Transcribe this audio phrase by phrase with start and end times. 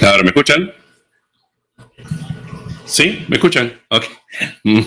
[0.00, 0.72] Ahora, ¿me escuchan?
[2.84, 3.26] ¿Sí?
[3.28, 3.80] ¿Me escuchan?
[3.88, 4.04] Ok.
[4.62, 4.80] Mm.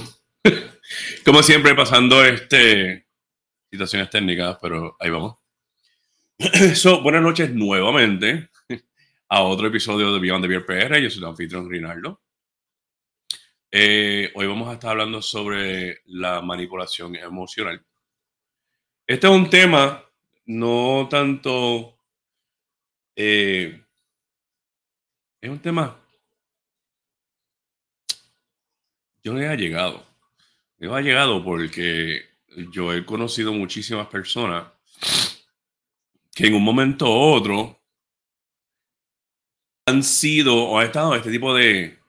[1.26, 3.08] Como siempre, pasando este
[3.70, 5.38] situaciones técnicas, pero ahí vamos.
[6.76, 8.50] So, buenas noches nuevamente
[9.30, 11.02] a otro episodio de Beyond the Beer PR.
[11.02, 12.22] Yo soy el anfitrión Rinaldo.
[13.70, 17.86] Eh, hoy vamos a estar hablando sobre la manipulación emocional.
[19.06, 20.06] Este es un tema
[20.46, 21.98] no tanto
[23.16, 23.81] eh,
[25.42, 26.00] es un tema.
[29.24, 30.06] Yo no he llegado.
[30.78, 32.24] No ha llegado porque
[32.72, 34.72] yo he conocido muchísimas personas
[36.34, 37.80] que en un momento u otro
[39.86, 42.00] han sido o han estado en este tipo de,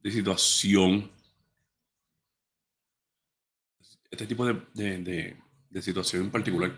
[0.00, 1.10] de situación.
[4.10, 5.36] Este tipo de, de,
[5.70, 6.72] de situación en particular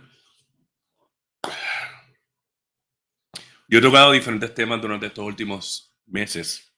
[3.69, 6.73] Yo he tocado diferentes temas durante estos últimos meses.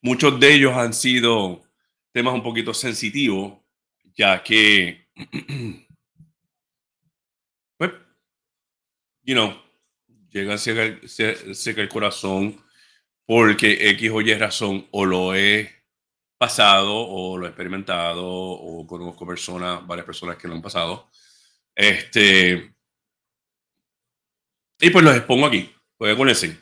[0.00, 1.62] Muchos de ellos han sido
[2.12, 3.58] temas un poquito sensitivos,
[4.14, 5.08] ya que,
[7.76, 7.92] pues,
[9.22, 9.60] you know,
[10.30, 12.64] llega cerca, cerca el corazón
[13.26, 15.70] porque X o Y razón o lo he
[16.38, 21.10] pasado o lo he experimentado o conozco personas, varias personas que lo han pasado.
[21.74, 22.74] Este,
[24.80, 25.70] y pues los expongo aquí.
[25.98, 26.56] Voy a ponerse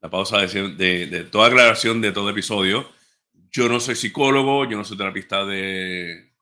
[0.00, 2.88] la pausa de, de, toda aclaración de todo episodio.
[3.50, 6.32] Yo no soy psicólogo, yo no soy terapista de.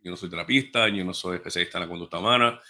[0.00, 2.60] Yo no soy terapista, yo no soy especialista en la conducta humana.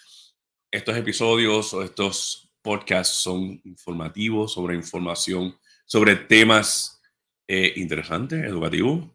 [0.70, 7.00] Estos episodios o estos podcasts son informativos sobre información, sobre temas
[7.48, 9.06] eh, interesantes, educativos,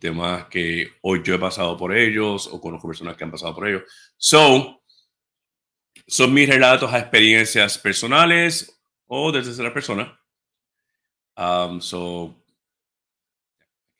[0.00, 3.68] temas que hoy yo he pasado por ellos o conozco personas que han pasado por
[3.68, 3.82] ellos.
[4.16, 4.82] So,
[6.08, 10.18] son mis relatos a experiencias personales o de tercera persona.
[11.36, 12.34] Um, so,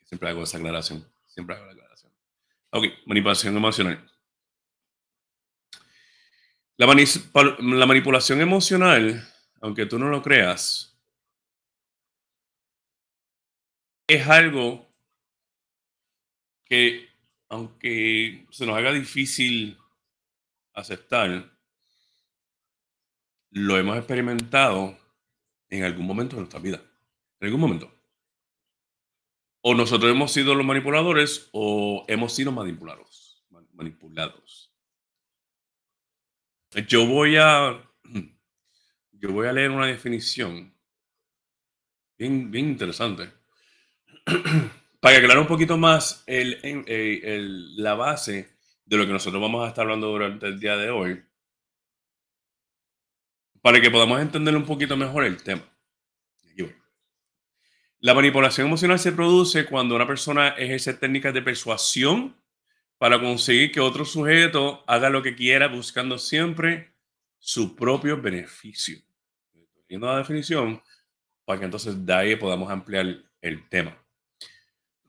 [0.05, 1.07] siempre hago esa aclaración.
[1.27, 2.11] Siempre hago la aclaración.
[2.71, 4.11] Ok, manipulación emocional.
[6.77, 9.23] La, la manipulación emocional,
[9.61, 10.97] aunque tú no lo creas,
[14.07, 14.89] es algo
[16.65, 17.07] que,
[17.49, 19.77] aunque se nos haga difícil
[20.73, 21.58] aceptar,
[23.51, 24.97] lo hemos experimentado
[25.69, 26.81] en algún momento de nuestra vida.
[27.39, 27.91] En algún momento.
[29.61, 33.45] O nosotros hemos sido los manipuladores o hemos sido manipulados.
[33.73, 34.73] Manipulados.
[36.87, 37.81] Yo voy a.
[39.11, 40.73] Yo voy a leer una definición
[42.17, 43.31] bien, bien interesante.
[45.01, 49.83] Para aclarar un poquito más el, la base de lo que nosotros vamos a estar
[49.83, 51.23] hablando durante el día de hoy
[53.61, 55.63] para que podamos entender un poquito mejor el tema.
[58.01, 62.33] La manipulación emocional se produce cuando una persona ejerce técnicas de persuasión
[62.97, 66.93] para conseguir que otro sujeto haga lo que quiera buscando siempre
[67.39, 68.99] su propio beneficio.
[69.89, 70.81] Viendo la definición
[71.43, 73.97] para que entonces de ahí podamos ampliar el tema.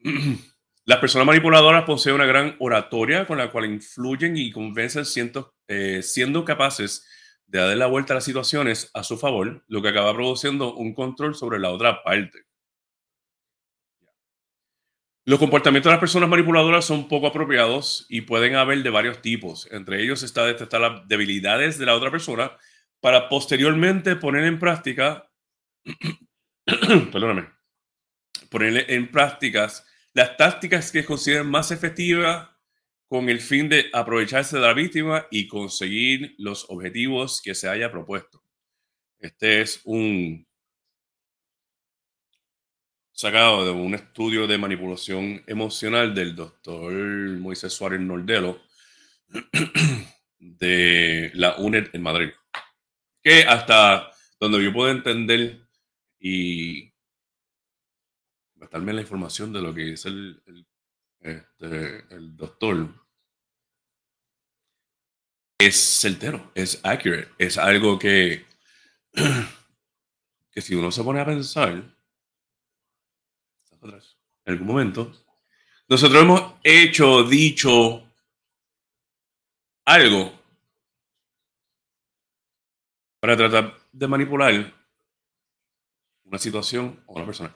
[0.84, 6.02] Las personas manipuladoras poseen una gran oratoria con la cual influyen y convencen siendo, eh,
[6.02, 7.19] siendo capaces de
[7.58, 11.34] dar la vuelta a las situaciones a su favor, lo que acaba produciendo un control
[11.34, 12.44] sobre la otra parte.
[15.26, 19.68] Los comportamientos de las personas manipuladoras son poco apropiados y pueden haber de varios tipos.
[19.70, 22.52] Entre ellos está detectar las debilidades de la otra persona
[23.00, 25.30] para posteriormente poner en práctica,
[27.12, 27.48] perdóname,
[28.50, 32.48] poner en prácticas las tácticas que consideren más efectivas
[33.10, 37.90] con el fin de aprovecharse de la víctima y conseguir los objetivos que se haya
[37.90, 38.40] propuesto.
[39.18, 40.46] Este es un
[43.10, 48.62] sacado de un estudio de manipulación emocional del doctor Moisés Suárez Nordelo
[50.38, 52.30] de la UNED en Madrid.
[53.20, 55.66] Que hasta donde yo puedo entender
[56.20, 56.92] y
[58.54, 60.66] gastarme la información de lo que dice el, el
[61.20, 62.99] este, el doctor,
[65.60, 68.46] es certero, es accurate, es algo que,
[70.50, 71.82] que si uno se pone a pensar,
[73.82, 74.02] en
[74.46, 75.12] algún momento,
[75.86, 78.06] nosotros hemos hecho, dicho
[79.84, 80.32] algo
[83.20, 84.74] para tratar de manipular
[86.24, 87.54] una situación o una persona.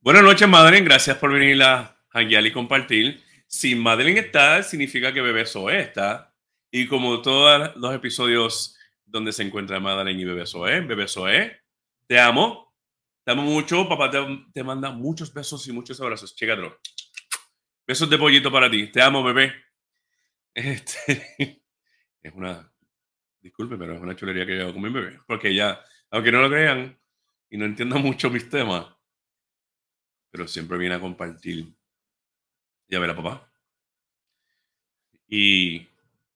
[0.00, 0.80] Buenas noches, madre.
[0.80, 3.22] Gracias por venir a janguear y compartir.
[3.46, 6.31] Si Madeline está, significa que Bebé Zoe está.
[6.74, 11.60] Y como todos los episodios donde se encuentra Madeline y Bebé Zoe, Bebé Zoe
[12.06, 12.74] Te amo.
[13.22, 13.86] Te amo mucho.
[13.86, 16.34] Papá te, manda muchos besos y muchos abrazos.
[16.34, 16.80] Chécatelo.
[17.86, 18.90] Besos de pollito para ti.
[18.90, 19.52] Te amo, bebé.
[20.54, 21.30] Este,
[22.22, 22.72] es una,
[23.42, 25.20] disculpe, pero es una chulería que hago con mi bebé.
[25.26, 26.98] Porque ya, aunque no lo crean
[27.50, 28.86] y no entiendan mucho mis temas,
[30.30, 31.66] pero siempre viene a compartir.
[32.88, 33.52] Ya verá, papá.
[35.28, 35.91] Y,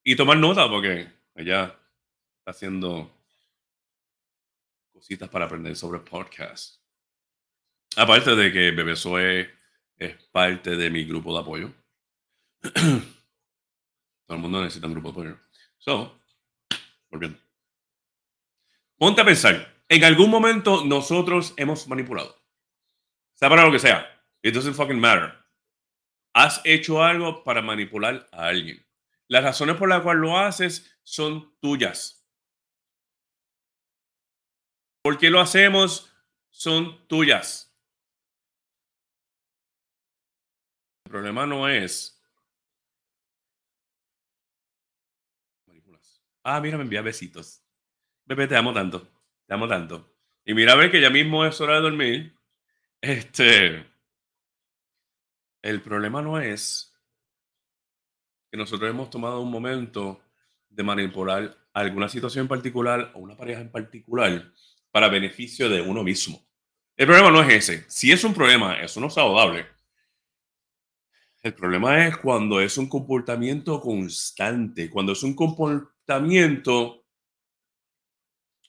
[0.08, 1.76] y tomar nota, porque ella
[2.38, 3.12] está haciendo
[4.92, 6.80] cositas para aprender sobre podcast.
[7.96, 9.50] Aparte de que Bebé
[9.96, 11.72] es parte de mi grupo de apoyo.
[12.62, 15.40] Todo el mundo necesita un grupo de apoyo.
[15.78, 16.20] So,
[17.10, 17.40] volviendo.
[18.96, 19.74] Ponte a pensar.
[19.88, 22.40] En algún momento nosotros hemos manipulado.
[23.34, 24.06] Sea para lo que sea.
[24.40, 25.34] It doesn't fucking matter.
[26.32, 28.85] Has hecho algo para manipular a alguien.
[29.28, 32.24] Las razones por las cuales lo haces son tuyas.
[35.02, 36.12] ¿Por qué lo hacemos?
[36.50, 37.74] Son tuyas.
[41.04, 42.16] El problema no es
[46.48, 47.64] Ah, mira, me envía besitos.
[48.24, 49.08] Bebé, te amo tanto.
[49.46, 50.16] Te amo tanto.
[50.44, 52.36] Y mira a ver que ya mismo es hora de dormir.
[53.00, 53.84] Este.
[55.60, 56.95] El problema no es
[58.56, 60.18] que nosotros hemos tomado un momento
[60.70, 64.50] de manipular alguna situación en particular o una pareja en particular
[64.90, 66.42] para beneficio de uno mismo.
[66.96, 67.84] El problema no es ese.
[67.88, 69.66] Si es un problema, eso no es saludable.
[71.42, 77.04] El problema es cuando es un comportamiento constante, cuando es un comportamiento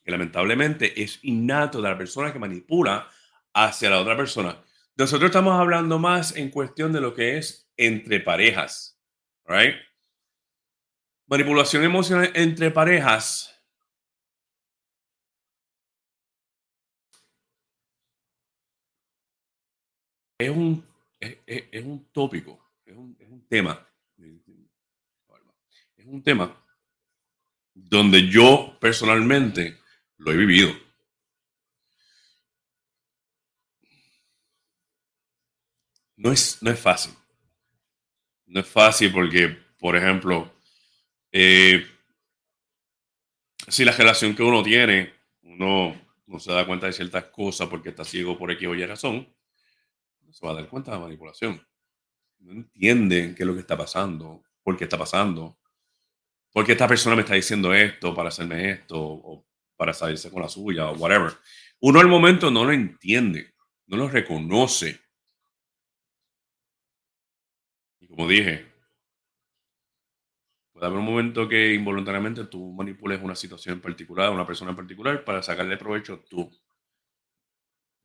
[0.04, 3.10] que lamentablemente es innato de la persona que manipula
[3.54, 4.62] hacia la otra persona.
[4.98, 8.97] Nosotros estamos hablando más en cuestión de lo que es entre parejas,
[9.48, 9.76] right?
[11.28, 13.54] Manipulación emocional entre parejas.
[20.40, 20.86] Es un,
[21.20, 23.88] es un tópico es un, tema.
[25.98, 26.66] Es un tema
[27.74, 29.78] donde yo personalmente
[30.18, 30.72] lo he vivido.
[36.16, 37.14] No es, no es fácil.
[38.48, 40.54] No es fácil porque, por ejemplo,
[41.32, 41.86] eh,
[43.68, 47.90] si la relación que uno tiene, uno no se da cuenta de ciertas cosas porque
[47.90, 49.28] está ciego por X o Y razón,
[50.22, 51.62] no se va a dar cuenta de la manipulación
[52.40, 55.58] no entienden qué es lo que está pasando, por qué está pasando,
[56.52, 60.42] por qué esta persona me está diciendo esto para hacerme esto o para salirse con
[60.42, 61.34] la suya o whatever.
[61.80, 63.54] Uno al momento no lo entiende,
[63.88, 65.00] no lo reconoce.
[68.00, 68.66] Y como dije,
[70.74, 74.76] puede haber un momento que involuntariamente tú manipules una situación en particular, una persona en
[74.76, 76.52] particular, para sacarle provecho tú.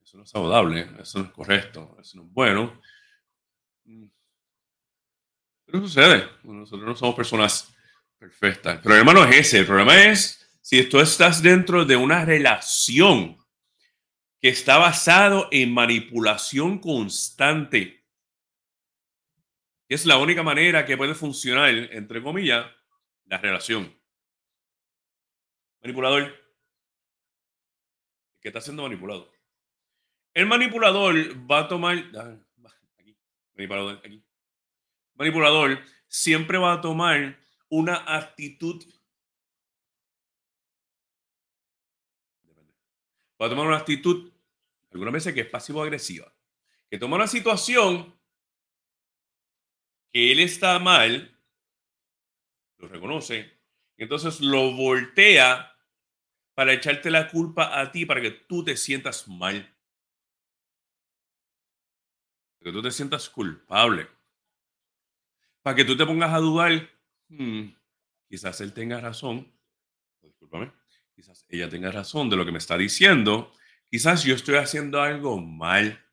[0.02, 2.78] Eso no es saludable, eso no es correcto, eso no es bueno.
[5.64, 6.28] Pero sucede.
[6.42, 7.74] Nosotros no somos personas
[8.18, 8.76] perfectas.
[8.76, 9.60] El problema no es ese.
[9.60, 13.38] El problema es si tú estás dentro de una relación
[14.42, 18.01] que está basado en manipulación constante.
[19.92, 22.64] Es la única manera que puede funcionar, entre comillas,
[23.26, 23.94] la relación.
[25.82, 26.34] Manipulador.
[28.40, 29.30] ¿Qué está siendo manipulado?
[30.32, 31.14] El manipulador
[31.46, 31.98] va a tomar.
[32.96, 33.18] Aquí.
[33.54, 34.02] Manipulador,
[35.12, 38.82] manipulador siempre va a tomar una actitud.
[43.38, 44.32] Va a tomar una actitud,
[44.90, 46.32] algunas veces que es pasivo-agresiva,
[46.88, 48.21] que toma una situación
[50.12, 51.36] que él está mal,
[52.78, 53.58] lo reconoce,
[53.96, 55.74] entonces lo voltea
[56.54, 59.74] para echarte la culpa a ti, para que tú te sientas mal.
[62.58, 64.08] Para que tú te sientas culpable
[65.62, 66.90] para que tú te pongas a dudar,
[67.28, 67.68] hmm,
[68.28, 69.50] quizás él tenga razón,
[70.20, 70.72] discúlpame,
[71.14, 73.52] quizás ella tenga razón de lo que me está diciendo,
[73.88, 76.04] quizás yo estoy haciendo algo mal.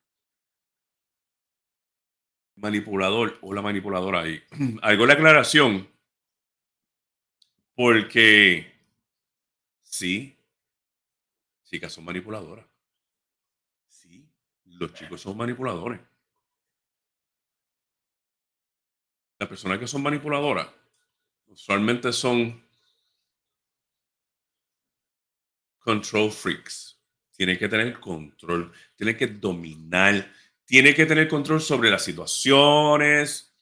[2.59, 4.41] Manipulador o la manipuladora ahí.
[4.81, 5.87] Algo la aclaración,
[7.75, 8.71] porque
[9.81, 10.37] sí,
[11.63, 12.65] chicas son manipuladoras.
[13.87, 14.29] Sí,
[14.65, 15.99] los chicos son manipuladores.
[19.39, 20.67] las personas que son manipuladoras
[21.47, 22.61] usualmente son
[25.79, 26.97] control freaks.
[27.31, 30.29] Tienen que tener control, tienen que dominar,
[30.69, 33.57] tienen que tener control sobre las situaciones,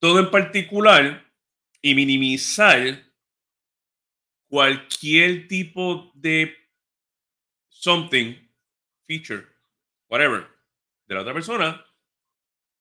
[0.00, 1.24] todo en particular,
[1.80, 3.04] y minimizar
[4.48, 6.52] cualquier tipo de
[7.68, 8.34] something
[9.06, 9.46] feature,
[10.08, 10.48] whatever,
[11.06, 11.86] de la otra persona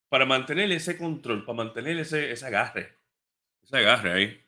[0.10, 2.98] para mantener ese control, para mantener ese, ese agarre,
[3.62, 4.43] ese agarre ahí.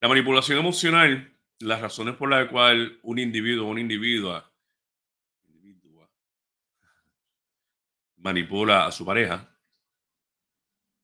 [0.00, 4.52] La manipulación emocional, las razones por las cuales un individuo o una individua,
[8.26, 9.56] manipula a su pareja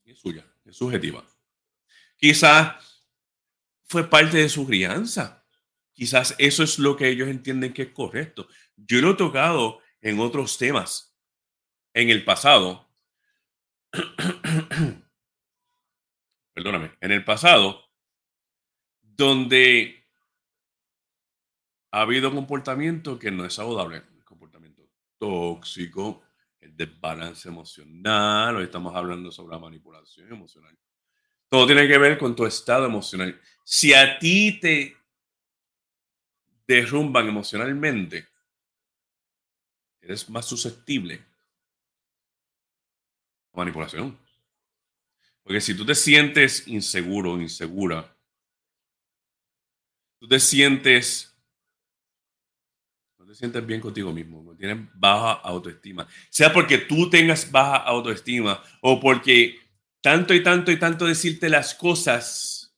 [0.04, 1.24] es suya, es subjetiva.
[2.16, 3.06] Quizás
[3.84, 5.46] fue parte de su crianza.
[5.92, 8.48] Quizás eso es lo que ellos entienden que es correcto.
[8.74, 11.16] Yo lo he tocado en otros temas
[11.94, 12.92] en el pasado.
[16.52, 17.88] Perdóname, en el pasado,
[19.00, 20.08] donde
[21.92, 24.82] ha habido comportamiento que no es saludable, comportamiento
[25.18, 26.24] tóxico,
[26.62, 30.78] el desbalance emocional, hoy estamos hablando sobre la manipulación emocional.
[31.48, 33.38] Todo tiene que ver con tu estado emocional.
[33.64, 34.96] Si a ti te
[36.66, 38.28] derrumban emocionalmente,
[40.00, 41.24] eres más susceptible
[43.52, 44.16] a manipulación.
[45.42, 48.16] Porque si tú te sientes inseguro, insegura,
[50.20, 51.31] tú te sientes
[53.32, 58.62] te sientes bien contigo mismo, no tienes baja autoestima, sea porque tú tengas baja autoestima
[58.82, 59.58] o porque
[60.02, 62.76] tanto y tanto y tanto decirte las cosas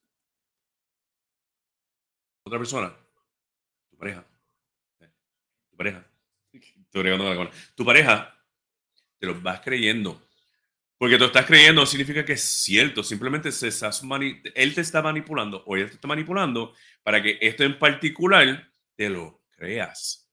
[2.45, 2.95] otra persona,
[3.91, 4.25] tu pareja,
[5.71, 6.07] tu pareja,
[7.75, 8.39] tu pareja,
[9.19, 10.23] te lo vas creyendo.
[10.97, 14.03] Porque tú estás creyendo significa que es cierto, simplemente se estás
[14.55, 19.11] él te está manipulando o ella te está manipulando para que esto en particular te
[19.11, 20.24] lo creas.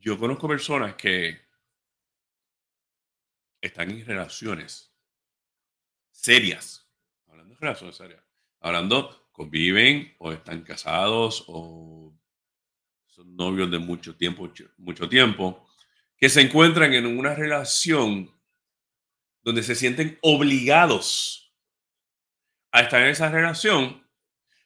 [0.00, 1.38] Yo conozco personas que
[3.60, 4.96] están en relaciones
[6.10, 6.90] serias,
[7.26, 8.24] hablando de relaciones serias,
[8.60, 12.18] hablando, conviven o están casados o
[13.08, 15.68] son novios de mucho tiempo, mucho tiempo,
[16.16, 18.34] que se encuentran en una relación
[19.42, 21.54] donde se sienten obligados
[22.72, 24.02] a estar en esa relación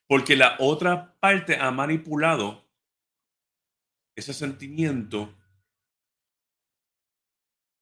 [0.06, 2.63] porque la otra parte ha manipulado
[4.14, 5.34] ese sentimiento,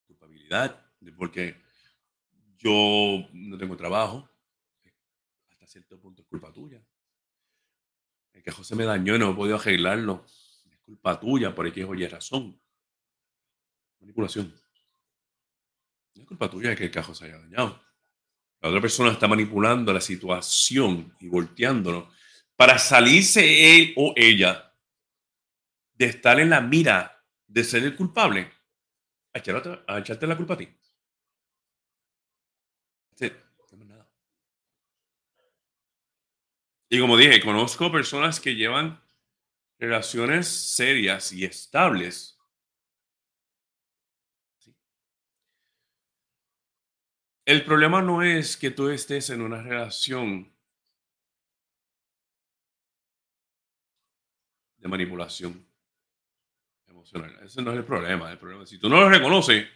[0.06, 1.60] culpabilidad, porque
[2.56, 4.28] yo no tengo trabajo,
[5.50, 6.82] hasta cierto punto es culpa tuya.
[8.32, 10.24] El que José me dañó y no he podido arreglarlo,
[10.70, 12.58] es culpa tuya por que oye razón.
[14.00, 14.54] Manipulación.
[16.14, 17.82] Es culpa tuya que el cajón se haya dañado.
[18.60, 22.10] La otra persona está manipulando la situación y volteándolo
[22.56, 24.71] para salirse él o ella
[25.94, 28.50] de estar en la mira de ser el culpable
[29.34, 30.68] a, echarte, la culpa a ti.
[36.88, 39.02] Y como dije, conozco personas que llevan
[39.78, 42.38] relaciones serias y estables.
[47.46, 50.52] El problema no es que tú estés en una relación
[54.76, 55.71] de manipulación.
[57.02, 58.30] Ese no es el problema.
[58.30, 59.66] El problema si tú no lo reconoces,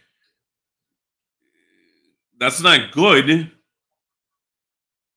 [2.37, 3.25] that's not good.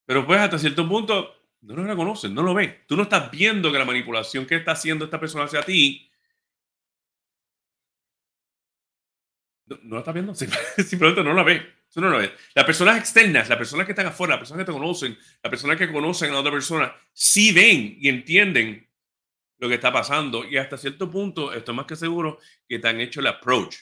[0.06, 2.86] Pero pues hasta cierto punto no lo reconoces, no lo ves.
[2.86, 6.10] Tú no estás viendo que la manipulación que está haciendo esta persona hacia ti
[9.66, 10.34] no, no la estás viendo.
[10.34, 11.62] Simplemente no la ves.
[11.88, 12.30] Eso no lo ves.
[12.54, 15.76] Las personas externas, las personas que están afuera, las personas que te conocen, las personas
[15.76, 18.89] que conocen a otra persona, sí ven y entienden
[19.60, 20.44] lo que está pasando.
[20.44, 23.76] Y hasta cierto punto, estoy más que seguro que te han hecho el approach.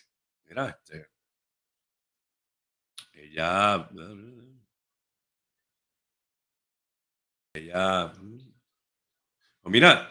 [0.44, 1.08] Mira, este.
[3.12, 3.88] Ella.
[7.54, 8.12] Ella.
[9.60, 10.10] Pues mira,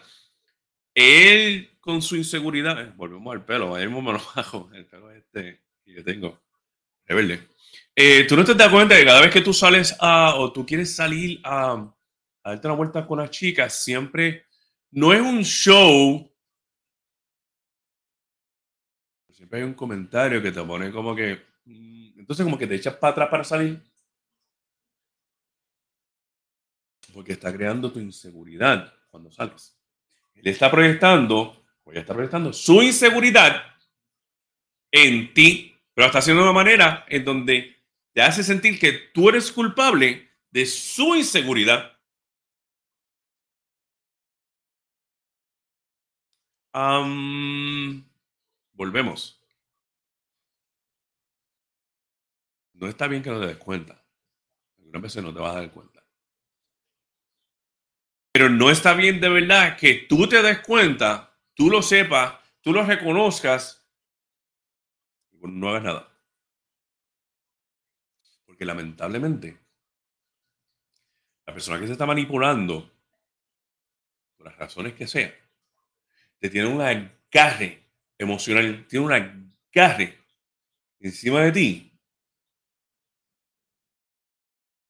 [0.94, 5.10] él con su inseguridad, eh, volvemos al pelo, ahí mismo me lo bajo, el pelo
[5.10, 6.42] este que tengo,
[7.06, 7.48] rebelde.
[7.94, 10.66] Eh, tú no te das cuenta que cada vez que tú sales a, o tú
[10.66, 11.72] quieres salir a,
[12.42, 14.47] a darte una vuelta con las chicas, siempre
[14.90, 16.30] no es un show.
[19.30, 21.40] Siempre hay un comentario que te pone como que.
[21.64, 23.82] Mm, entonces, como que te echas para atrás para salir.
[27.12, 29.78] Porque está creando tu inseguridad cuando sales.
[30.34, 33.62] Él está proyectando, o ella está proyectando su inseguridad
[34.90, 37.76] en ti, pero está haciendo de una manera en donde
[38.12, 41.97] te hace sentir que tú eres culpable de su inseguridad
[48.72, 49.40] volvemos.
[52.74, 54.04] No está bien que no te des cuenta.
[54.78, 56.04] Algunas veces no te vas a dar cuenta.
[58.32, 62.72] Pero no está bien de verdad que tú te des cuenta, tú lo sepas, tú
[62.72, 63.84] lo reconozcas
[65.32, 66.08] y no hagas nada.
[68.46, 69.58] Porque lamentablemente,
[71.46, 72.92] la persona que se está manipulando,
[74.36, 75.34] por las razones que sea,
[76.40, 77.84] te tiene un agarre
[78.18, 80.18] emocional, tiene un agarre
[81.00, 81.92] encima de ti.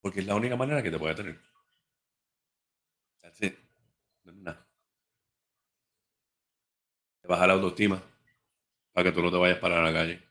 [0.01, 1.39] Porque es la única manera que te puede tener.
[4.25, 4.57] No
[7.23, 8.03] Te baja la autoestima
[8.93, 10.23] para que tú no te vayas para la calle.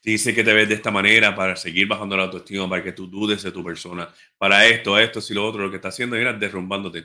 [0.00, 2.92] Te dice que te ves de esta manera para seguir bajando la autoestima, para que
[2.92, 6.16] tú dudes de tu persona, para esto, esto, si lo otro, lo que está haciendo
[6.16, 7.02] es derrumbándote.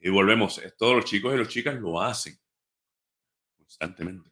[0.00, 2.38] Y volvemos, todos los chicos y las chicas lo hacen
[3.58, 4.30] constantemente.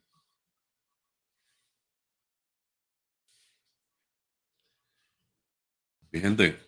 [6.11, 6.59] Mi gente,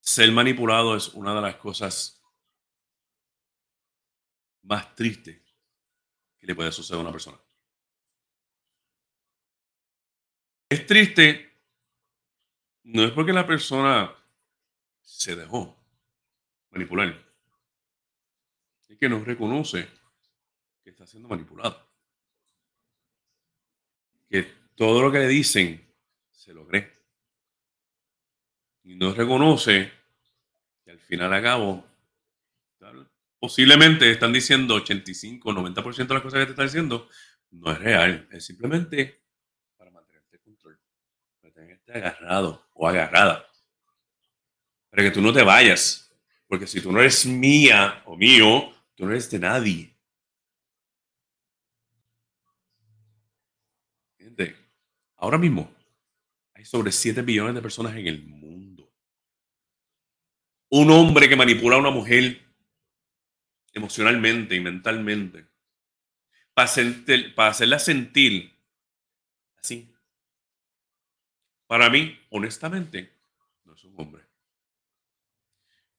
[0.00, 2.20] ser manipulado es una de las cosas
[4.62, 5.40] más tristes
[6.38, 7.38] que le puede suceder a una persona.
[10.68, 11.60] Es triste,
[12.82, 14.21] no es porque la persona
[15.18, 15.76] se dejó
[16.70, 17.14] manipular,
[18.88, 19.88] es que no reconoce
[20.82, 21.88] que está siendo manipulado.
[24.28, 24.42] Que
[24.74, 25.86] todo lo que le dicen
[26.30, 26.90] se lo cree.
[28.84, 29.92] Y no reconoce
[30.84, 31.86] que al final a cabo,
[33.38, 37.08] posiblemente están diciendo 85, 90% de las cosas que te están diciendo,
[37.50, 38.28] no es real.
[38.30, 39.24] Es simplemente
[39.76, 40.80] para mantenerte en control,
[41.40, 43.51] para tenerte agarrado o agarrada.
[44.92, 46.14] Para que tú no te vayas.
[46.46, 49.92] Porque si tú no eres mía o mío, tú no eres de nadie.
[55.22, 55.72] Ahora mismo
[56.52, 58.92] hay sobre 7 billones de personas en el mundo.
[60.68, 62.42] Un hombre que manipula a una mujer
[63.72, 65.46] emocionalmente y mentalmente
[66.52, 66.68] para,
[67.36, 68.52] para hacerla sentir
[69.58, 69.94] así.
[71.68, 73.12] Para mí, honestamente,
[73.64, 74.31] no es un hombre.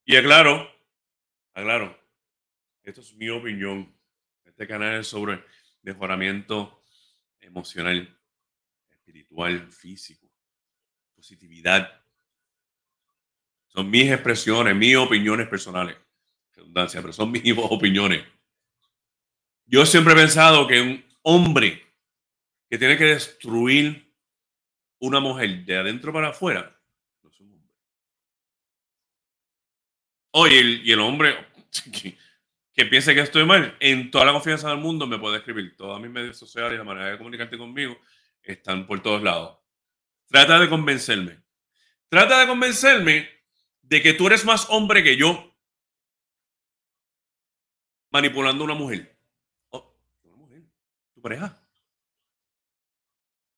[0.06, 0.70] Y aclaro,
[1.54, 1.98] aclaro,
[2.84, 3.96] esto es mi opinión.
[4.44, 5.44] Este canal es sobre
[5.82, 6.84] mejoramiento
[7.40, 8.20] emocional
[8.90, 10.30] espiritual, físico,
[11.16, 12.04] positividad.
[13.68, 15.98] Son mis expresiones, mis opiniones personales.
[16.54, 18.26] Redundancia, pero son mis opiniones.
[19.66, 21.82] Yo siempre he pensado que un hombre
[22.70, 24.14] que tiene que destruir
[25.00, 26.80] una mujer de adentro para afuera
[27.22, 27.76] no es un hombre.
[30.36, 31.48] Oye, y el hombre
[31.92, 32.18] que,
[32.74, 35.78] que piense que estoy mal, en toda la confianza del mundo me puede escribir.
[35.78, 38.00] Todas mis medios sociales y la manera de comunicarte conmigo
[38.42, 39.60] están por todos lados.
[40.28, 41.40] Trata de convencerme.
[42.10, 43.30] Trata de convencerme
[43.84, 45.56] de que tú eres más hombre que yo
[48.10, 49.16] manipulando a una mujer.
[49.70, 50.64] Oh, una mujer,
[51.14, 51.62] tu pareja.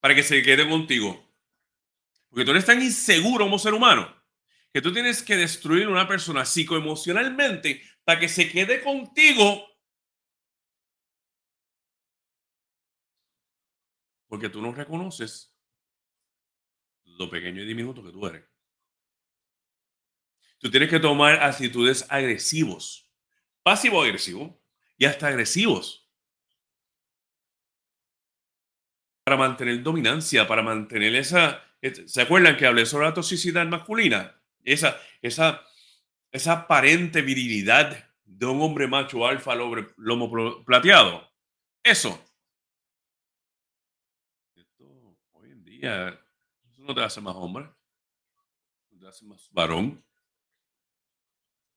[0.01, 1.25] Para que se quede contigo.
[2.27, 4.13] Porque tú eres tan inseguro como ser humano
[4.75, 9.65] que tú tienes que destruir una persona psicoemocionalmente para que se quede contigo
[14.27, 15.55] Porque tú no reconoces
[17.05, 18.43] lo pequeño y diminuto que tú eres.
[20.57, 23.09] Tú tienes que tomar actitudes agresivos,
[23.63, 24.61] pasivo-agresivo
[24.97, 26.11] y hasta agresivos.
[29.23, 31.63] Para mantener dominancia, para mantener esa...
[32.07, 34.41] ¿Se acuerdan que hablé sobre la toxicidad masculina?
[34.65, 35.61] Esa, esa,
[36.31, 41.31] esa aparente virilidad de un hombre macho alfa, lomo plateado.
[41.83, 42.25] Eso
[45.85, 47.69] eso no te hace más hombre,
[48.99, 50.03] te hace más varón.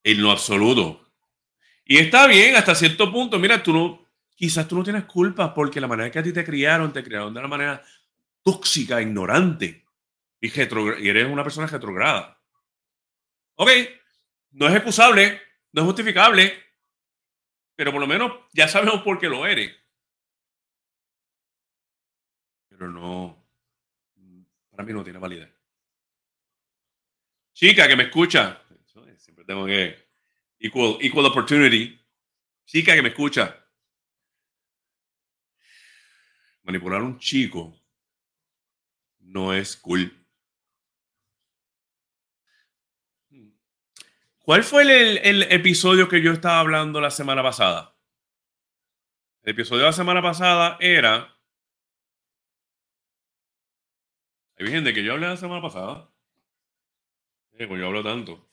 [0.03, 1.07] En lo absoluto.
[1.85, 3.39] Y está bien hasta cierto punto.
[3.39, 6.45] Mira, tú no, quizás tú no tienes culpa porque la manera que a ti te
[6.45, 7.85] criaron, te criaron de una manera
[8.43, 9.85] tóxica, ignorante.
[10.41, 12.38] Y, y eres una persona retrograda.
[13.61, 13.71] Ok,
[14.53, 15.43] no es excusable,
[15.73, 16.65] no es justificable,
[17.75, 19.77] pero por lo menos ya sabemos por qué lo eres.
[22.69, 23.45] Pero no,
[24.71, 25.53] para mí no tiene validez.
[27.53, 28.63] Chica que me escucha,
[29.17, 30.09] siempre tengo que
[30.61, 32.01] equal, equal opportunity.
[32.65, 33.67] Chica que me escucha.
[36.63, 37.77] Manipular a un chico
[39.19, 40.18] no es cool.
[44.49, 47.95] ¿Cuál fue el, el, episodio que yo estaba hablando la semana pasada?
[49.43, 51.39] El episodio de la semana pasada era
[54.57, 56.11] Hay gente que yo hablé la semana pasada.
[57.59, 58.49] Eh, yo hablo tanto.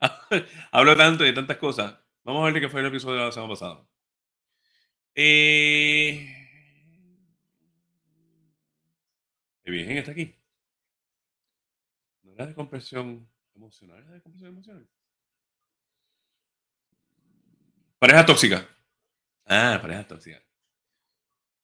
[0.70, 1.98] hablo tanto de tantas cosas.
[2.24, 3.86] Vamos a ver qué fue el episodio de la semana pasada.
[5.14, 6.36] Eh...
[9.64, 10.39] Virgen está aquí.
[12.40, 14.88] Era de compresión emocional, era de compresión emocional.
[17.98, 18.66] Pareja tóxica.
[19.44, 20.42] Ah, pareja tóxica.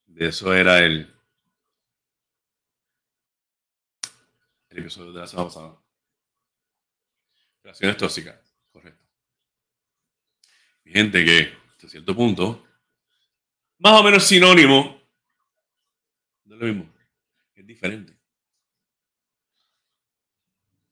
[0.05, 1.11] De eso era el,
[4.69, 5.83] el episodio de la semana pasada.
[7.62, 9.03] Relaciones tóxicas, correcto.
[10.85, 12.67] gente que, hasta cierto punto,
[13.79, 15.01] más o menos sinónimo
[16.45, 16.95] de lo mismo.
[17.55, 18.26] Es diferente.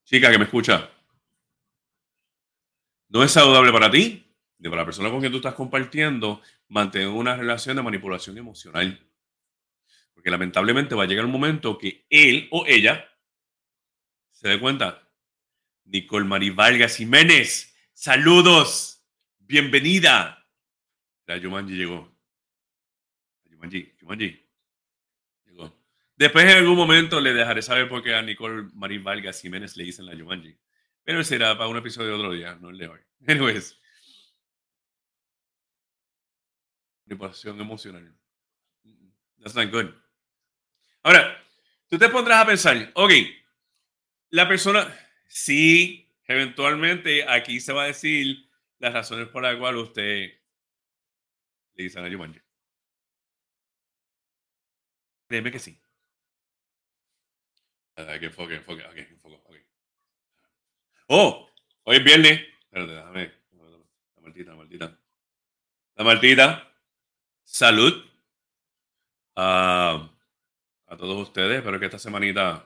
[0.04, 0.90] Chica que me escucha,
[3.08, 4.26] no es saludable para ti,
[4.58, 9.00] ni para la persona con quien tú estás compartiendo, mantener una relación de manipulación emocional.
[10.12, 13.08] Porque lamentablemente va a llegar un momento que él o ella
[14.30, 15.08] se dé cuenta.
[15.84, 19.06] Nicole Marí Vargas Jiménez, saludos,
[19.38, 20.46] bienvenida.
[21.26, 22.14] La Yumanji llegó.
[23.44, 24.43] Yumanji, Yumanji.
[26.16, 29.84] Después en algún momento le dejaré saber por qué a Nicole Marín Vargas Jiménez le
[29.84, 30.56] dicen la Yumanji.
[31.02, 33.00] Pero será para un episodio de otro día, no el de hoy.
[33.26, 33.78] Anyways.
[37.06, 38.16] Manipulación emocional.
[39.38, 39.92] That's not good.
[41.02, 41.36] Ahora,
[41.88, 43.12] tú te pondrás a pensar, ok,
[44.30, 44.88] la persona,
[45.26, 48.48] sí, eventualmente aquí se va a decir
[48.78, 50.32] las razones por las cuales usted
[51.74, 52.40] le dice a Yumanji.
[55.28, 55.83] Créeme que sí.
[57.94, 59.66] Que enfoque, enfoque, ok, enfoque.
[61.08, 61.50] Oh,
[61.84, 62.40] hoy es viernes.
[62.70, 63.10] La
[64.20, 64.98] maldita, la maldita.
[65.96, 66.76] La maldita.
[67.44, 67.92] Salud.
[69.36, 70.08] Uh,
[70.86, 71.58] a todos ustedes.
[71.58, 72.64] Espero que esta semanita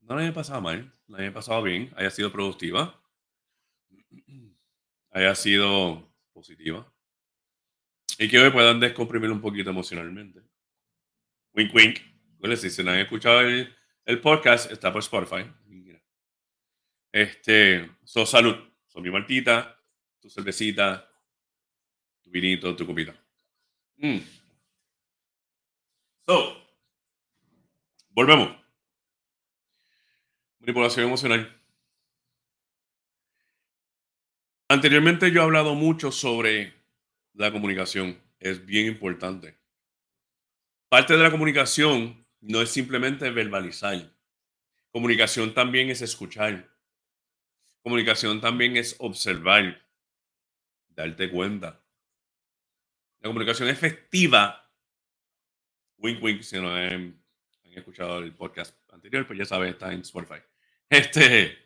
[0.00, 3.02] no la haya pasado mal, la haya pasado bien, haya sido productiva,
[5.10, 6.90] haya sido positiva
[8.18, 10.42] y que hoy puedan descomprimir un poquito emocionalmente.
[11.54, 12.00] Wink, wink.
[12.38, 13.75] Bueno, si se han escuchado el,
[14.06, 15.44] el, podcast, está por Spotify.
[17.12, 18.56] Este, so salud.
[18.86, 19.78] Son mi martita,
[20.20, 21.06] tu cervecita,
[22.22, 23.14] tu vinito, tu comida.
[23.98, 24.18] Mm.
[26.26, 26.66] So,
[28.16, 28.48] Volvemos.
[30.58, 31.62] Manipulación emocional.
[34.70, 36.72] Anteriormente yo he hablado mucho sobre
[37.34, 38.18] la comunicación.
[38.40, 39.58] Es bien importante.
[40.88, 44.12] Parte de la comunicación no es simplemente verbalizar.
[44.90, 46.70] Comunicación también es escuchar.
[47.82, 49.84] Comunicación también es observar,
[50.88, 51.82] darte cuenta.
[53.20, 54.70] La comunicación efectiva,
[55.98, 57.12] wink wink, si no es
[57.74, 60.40] escuchado el podcast anterior, pues ya sabes, está en Spotify.
[60.88, 61.58] Este,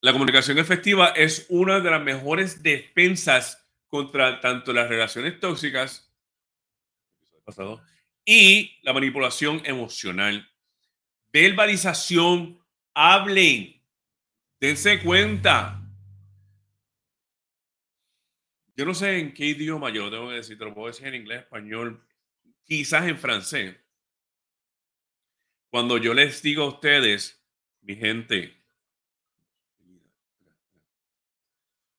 [0.00, 6.08] la comunicación efectiva es una de las mejores defensas contra tanto las relaciones tóxicas
[7.44, 7.82] pasado,
[8.28, 10.46] y la manipulación emocional.
[11.32, 12.62] Verbalización,
[12.92, 13.82] hablen,
[14.60, 15.82] dense cuenta.
[18.76, 21.14] Yo no sé en qué idioma yo tengo que decir, te lo puedo decir en
[21.14, 22.04] inglés, español,
[22.64, 23.76] quizás en francés
[25.70, 27.40] cuando yo les digo a ustedes,
[27.82, 28.56] mi gente,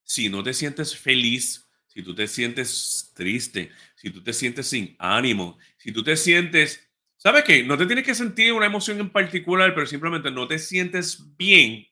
[0.04, 4.96] si no te sientes feliz, si tú te sientes triste, si tú te sientes sin
[4.98, 7.63] ánimo, si tú te sientes, ¿sabes qué?
[7.63, 11.88] No te tienes que sentir una emoción en particular, pero simplemente no te sientes bien,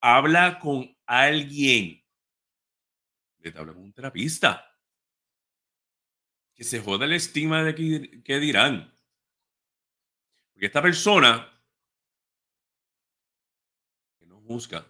[0.00, 2.00] habla con alguien.
[3.38, 4.64] Vete habla con un terapista.
[6.54, 8.94] Que se joda el estigma de que, que dirán.
[10.52, 11.50] Porque esta persona
[14.16, 14.86] que no juzga,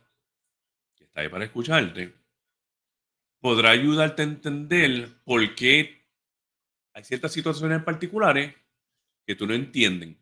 [0.97, 2.15] que está ahí para escucharte,
[3.41, 5.98] podrá ayudarte a entender por qué
[6.95, 8.55] hay ciertas situaciones particulares
[9.27, 10.17] que tú no entiendes.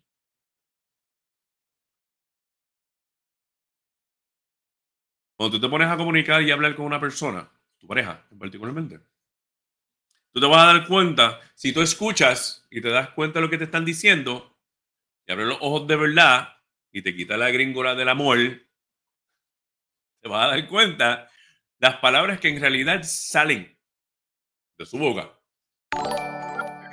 [5.36, 7.48] Cuando tú te pones a comunicar y hablar con una persona,
[7.78, 9.00] tu pareja particularmente,
[10.32, 13.50] tú te vas a dar cuenta, si tú escuchas y te das cuenta de lo
[13.50, 14.58] que te están diciendo,
[15.26, 16.56] y abre los ojos de verdad
[16.90, 18.38] y te quita la gringola del amor,
[20.20, 21.30] te vas a dar cuenta
[21.78, 23.78] las palabras que en realidad salen
[24.78, 25.38] de su boca.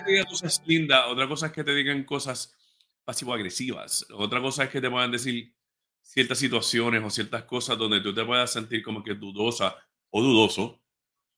[0.03, 2.55] Que te digan cosas lindas, otra cosa es que te digan cosas
[3.03, 5.53] pasivo-agresivas, otra cosa es que te puedan decir
[6.01, 9.75] ciertas situaciones o ciertas cosas donde tú te puedas sentir como que dudosa
[10.09, 10.81] o dudoso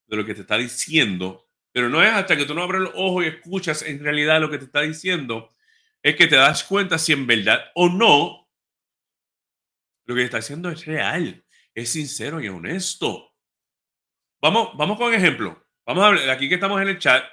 [0.07, 2.93] de lo que te está diciendo, pero no es hasta que tú no abres los
[2.95, 5.53] ojos y escuchas en realidad lo que te está diciendo
[6.01, 8.49] es que te das cuenta si en verdad o no
[10.05, 13.33] Lo que está haciendo es real, es sincero y honesto.
[14.39, 15.65] Vamos, vamos con ejemplo.
[15.85, 17.23] Vamos a ver, aquí que estamos en el chat,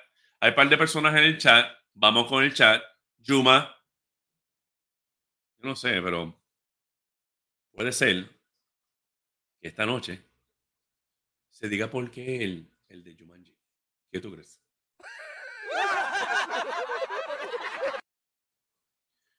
[0.42, 1.70] hay un par de personas en el chat.
[1.94, 2.82] Vamos con el chat.
[3.18, 3.76] Yuma.
[5.58, 6.36] No sé, pero
[7.70, 8.28] puede ser
[9.60, 10.20] que esta noche
[11.48, 13.56] se diga por qué el, el de Jumanji.
[14.10, 14.60] ¿Qué tú crees?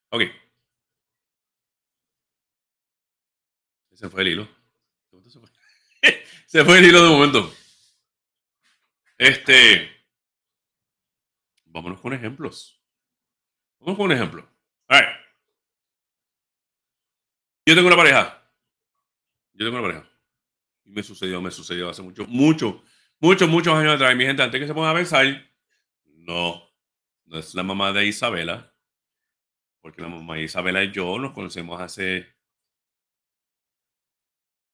[0.10, 0.22] Ok.
[3.94, 4.48] Se fue el hilo.
[5.28, 5.50] Se fue?
[6.48, 7.54] se fue el hilo de momento.
[9.18, 9.93] Este.
[11.74, 12.80] Vámonos con ejemplos.
[13.80, 14.48] Vamos con un ejemplo.
[14.88, 15.10] A ver.
[17.66, 18.48] Yo tengo una pareja.
[19.54, 20.10] Yo tengo una pareja.
[20.86, 22.84] Y me sucedió, me sucedió hace mucho, mucho,
[23.20, 24.16] muchos, muchos años atrás.
[24.16, 25.26] Mi gente, antes que se ponga a pensar,
[26.04, 26.62] no,
[27.26, 28.72] no es la mamá de Isabela.
[29.82, 32.28] Porque la mamá de Isabela y yo nos conocemos hace.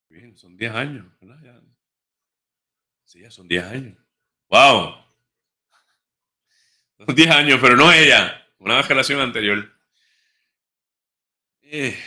[0.10, 1.64] Bien, son 10 años, ¿verdad?
[3.06, 3.98] Sí, ya son 10 años.
[4.50, 5.09] ¡Wow!
[7.06, 8.46] Son 10 años, pero no ella.
[8.60, 9.72] Una relación anterior.
[11.62, 11.98] Eh.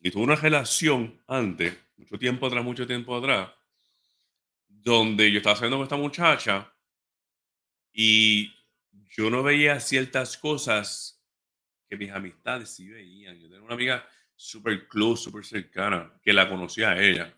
[0.00, 3.50] Y tuve una relación antes, mucho tiempo atrás, mucho tiempo atrás,
[4.68, 6.72] donde yo estaba saliendo con esta muchacha
[7.92, 8.54] y
[9.10, 11.22] yo no veía ciertas cosas
[11.88, 13.38] que mis amistades sí veían.
[13.40, 17.34] Yo tenía una amiga súper close, súper cercana, que la conocía a ella.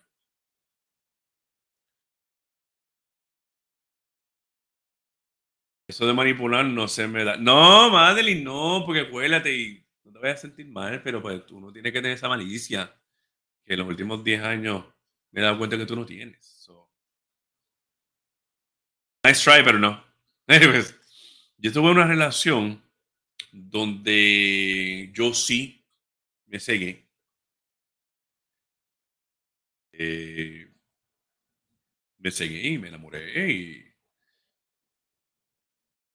[5.91, 7.35] Eso de manipular no se me da.
[7.35, 11.59] No, Madeline, no, porque acuérdate y no te vayas a sentir mal, pero pues tú
[11.59, 12.97] no tienes que tener esa malicia
[13.65, 14.85] que en los últimos 10 años
[15.31, 16.45] me he dado cuenta que tú no tienes.
[16.45, 16.89] So.
[19.25, 20.01] Nice try, pero no.
[20.47, 20.95] Anyways,
[21.57, 22.81] yo tuve una relación
[23.51, 25.85] donde yo sí
[26.45, 27.05] me seguí.
[29.91, 30.71] Eh,
[32.19, 33.90] me seguí, me enamoré y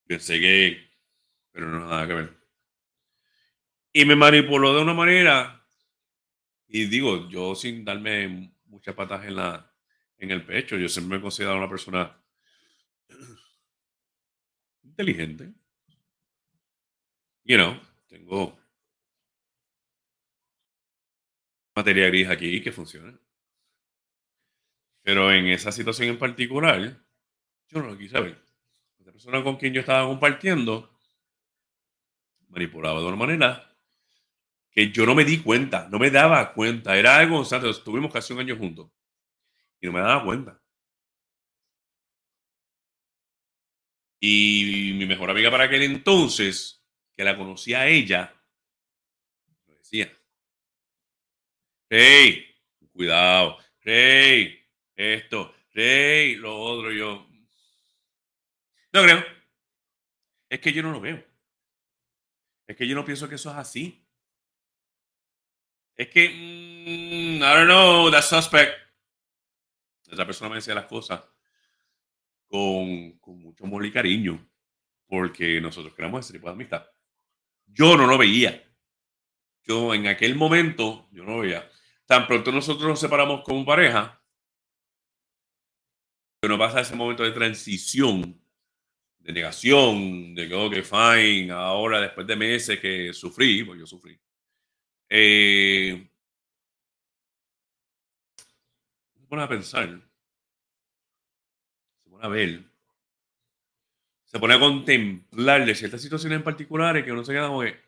[0.07, 0.89] Pensé que,
[1.51, 2.37] pero no nada que ver.
[3.93, 5.67] Y me manipuló de una manera,
[6.69, 9.75] y digo, yo sin darme muchas patas en, la,
[10.19, 12.23] en el pecho, yo siempre me he considerado una persona
[14.83, 15.53] inteligente.
[17.45, 18.59] You know, tengo
[21.75, 23.19] materia gris aquí que funciona.
[25.03, 26.81] Pero en esa situación en particular,
[27.69, 28.46] yo no lo quise ver
[29.13, 30.97] persona con quien yo estaba compartiendo
[32.49, 33.77] manipulaba de una manera
[34.71, 36.97] que yo no me di cuenta, no me daba cuenta.
[36.97, 37.71] Era algo constante.
[37.71, 38.91] Estuvimos casi un año juntos
[39.81, 40.61] y no me daba cuenta.
[44.21, 46.83] Y mi mejor amiga para aquel entonces,
[47.17, 48.35] que la conocía a ella,
[49.67, 50.13] me decía,
[51.89, 52.45] hey,
[52.93, 54.59] cuidado, hey,
[54.95, 57.27] esto, hey, lo otro, yo,
[58.97, 59.25] no creo.
[60.49, 61.25] Es que yo no lo veo.
[62.67, 64.05] Es que yo no pienso que eso es así.
[65.95, 68.75] Es que, mm, I don't know, that suspect.
[70.11, 71.23] Esa persona me decía las cosas
[72.47, 74.49] con, con mucho amor y cariño,
[75.07, 76.87] porque nosotros creamos ese tipo de amistad.
[77.67, 78.63] Yo no lo veía.
[79.63, 81.69] Yo en aquel momento, yo no lo veía.
[82.05, 84.23] Tan pronto nosotros nos separamos como pareja,
[86.41, 88.46] que no pasa ese momento de transición
[89.33, 94.19] negación, de que, ok, fine, ahora después de meses que sufrí, porque yo sufrí,
[95.09, 96.09] eh,
[99.15, 100.01] se pone a pensar,
[102.05, 102.65] se pone a ver,
[104.25, 107.86] se pone a contemplar de ciertas situaciones en particulares que uno se queda como que,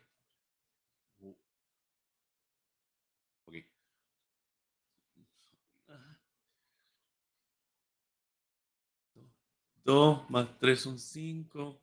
[9.89, 11.81] Dos más tres son cinco.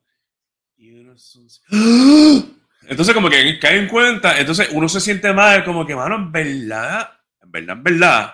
[0.77, 1.45] Y uno son.
[1.73, 2.41] ¡Ah!
[2.83, 4.39] Entonces, como que cae en cuenta.
[4.39, 8.33] Entonces, uno se siente mal, como que, mano, en verdad, en verdad, en verdad.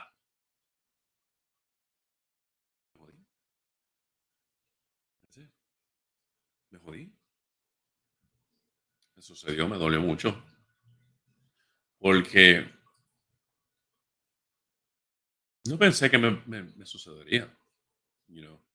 [6.70, 7.12] Me jodí.
[9.16, 10.40] Me sucedió, me dolió mucho.
[11.98, 12.72] Porque
[15.66, 17.52] no pensé que me, me, me sucedería.
[18.28, 18.73] You know.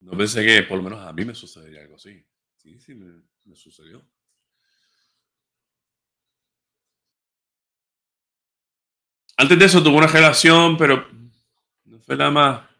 [0.00, 2.24] No pensé que por lo menos a mí me sucedería algo así.
[2.56, 3.22] Sí, sí, me,
[3.54, 4.04] sucedió.
[9.36, 11.08] Antes de eso tuve una relación, pero
[11.84, 12.70] no fue nada más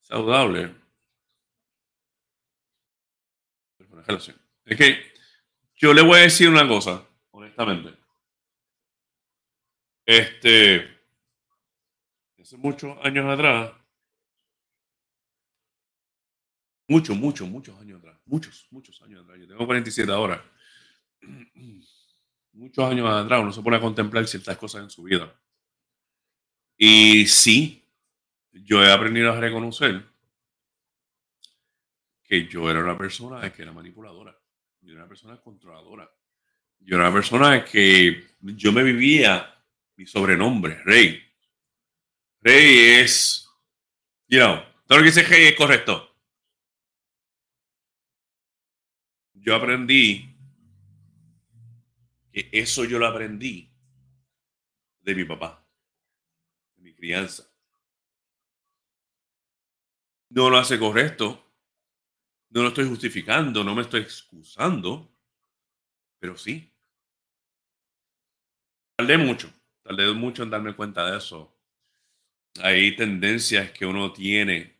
[0.00, 0.74] saludable.
[3.88, 4.40] Una relación.
[4.64, 5.12] Es que
[5.74, 7.96] yo le voy a decir una cosa, honestamente.
[10.04, 11.00] Este,
[12.38, 13.72] hace muchos años atrás,
[16.90, 20.44] muchos, muchos, muchos años atrás, muchos, muchos años atrás, yo tengo 47 ahora,
[22.52, 25.32] muchos años atrás uno se pone a contemplar ciertas cosas en su vida.
[26.76, 27.86] Y sí,
[28.50, 30.04] yo he aprendido a reconocer
[32.24, 34.36] que yo era una persona que era manipuladora,
[34.80, 36.10] yo era una persona controladora,
[36.80, 39.62] yo era una persona que yo me vivía
[39.94, 41.22] mi sobrenombre, Rey.
[42.40, 43.48] Rey es,
[44.26, 46.09] you know, todo lo que dice Rey es correcto.
[49.42, 50.36] Yo aprendí
[52.30, 53.70] que eso yo lo aprendí
[55.00, 55.66] de mi papá,
[56.76, 57.50] de mi crianza.
[60.28, 61.42] No lo hace correcto,
[62.50, 65.10] no lo estoy justificando, no me estoy excusando,
[66.18, 66.70] pero sí.
[68.96, 69.50] Tardé mucho,
[69.82, 71.56] tardé mucho en darme cuenta de eso.
[72.62, 74.76] Hay tendencias que uno tiene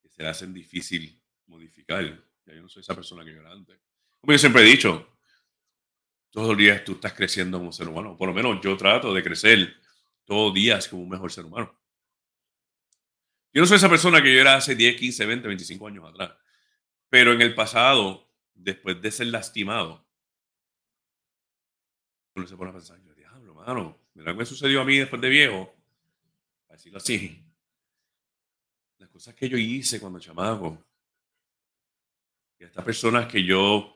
[0.00, 2.31] que se le hacen difícil modificar.
[2.46, 3.78] Ya yo no soy esa persona que yo era antes.
[4.20, 5.18] Como yo siempre he dicho,
[6.30, 8.16] todos los días tú estás creciendo como ser humano.
[8.16, 9.76] Por lo menos yo trato de crecer
[10.24, 11.78] todos los días como un mejor ser humano.
[13.52, 16.32] Yo no soy esa persona que yo era hace 10, 15, 20, 25 años atrás.
[17.10, 20.06] Pero en el pasado, después de ser lastimado,
[22.34, 25.28] uno se pone a pensar, yo, diablo, mano, mira qué sucedió a mí después de
[25.28, 25.74] viejo.
[26.66, 27.44] Para decirlo así.
[28.96, 30.82] Las cosas que yo hice cuando chamaco.
[32.62, 33.92] Y estas personas que yo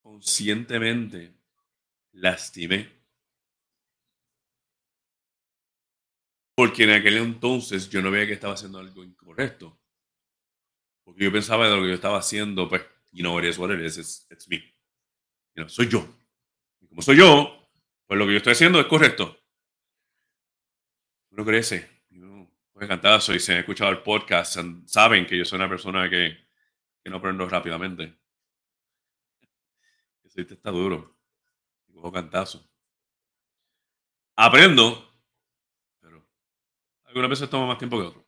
[0.00, 1.34] conscientemente
[2.12, 2.88] lastimé.
[6.54, 9.76] Porque en aquel entonces yo no veía que estaba haciendo algo incorrecto.
[11.02, 12.82] Porque yo pensaba de lo que yo estaba haciendo, pues,
[13.14, 14.62] know, it is what it is, it's, it's me.
[15.66, 16.06] Soy yo.
[16.80, 17.68] Y como soy yo,
[18.06, 19.36] pues lo que yo estoy haciendo es correcto.
[21.30, 21.93] Uno crece.
[22.74, 26.10] Yo, pues encantado, soy, si han escuchado el podcast, saben que yo soy una persona
[26.10, 26.36] que,
[27.04, 28.18] que no aprendo rápidamente
[30.34, 31.16] está duro.
[31.92, 32.68] Cojo cantazo.
[34.36, 35.08] Aprendo,
[36.00, 36.26] pero
[37.04, 38.26] algunas veces toma más tiempo que otro.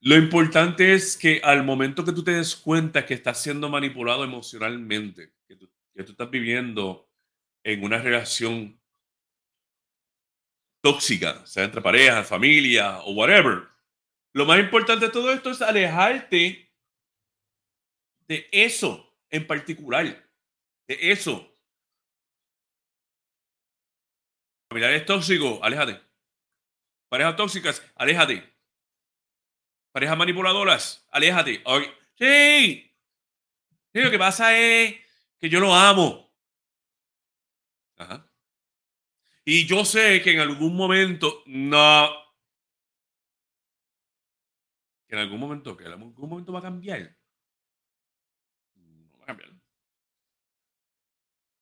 [0.00, 4.24] Lo importante es que al momento que tú te des cuenta que estás siendo manipulado
[4.24, 7.08] emocionalmente, que tú, que tú estás viviendo
[7.62, 8.79] en una relación
[10.82, 13.68] tóxica, sea entre pareja, familia o whatever,
[14.32, 16.72] lo más importante de todo esto es alejarte
[18.28, 20.06] de eso en particular
[20.86, 21.46] de eso.
[24.68, 26.00] Familiares tóxicos, aléjate.
[27.08, 28.48] Parejas tóxicas, aléjate.
[29.92, 31.64] Parejas manipuladoras, aléjate.
[32.16, 32.94] Sí.
[33.92, 34.00] sí.
[34.00, 34.94] Lo que pasa es
[35.40, 36.32] que yo lo amo.
[37.96, 38.29] Ajá.
[39.52, 42.08] Y yo sé que en algún momento, no.
[45.08, 47.18] En algún momento, que en algún momento va a cambiar.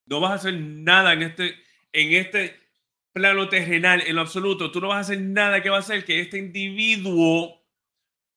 [0.05, 2.61] No vas a hacer nada en este, en este
[3.15, 4.71] plano terrenal, en lo absoluto.
[4.71, 7.67] Tú no vas a hacer nada que va a hacer que este individuo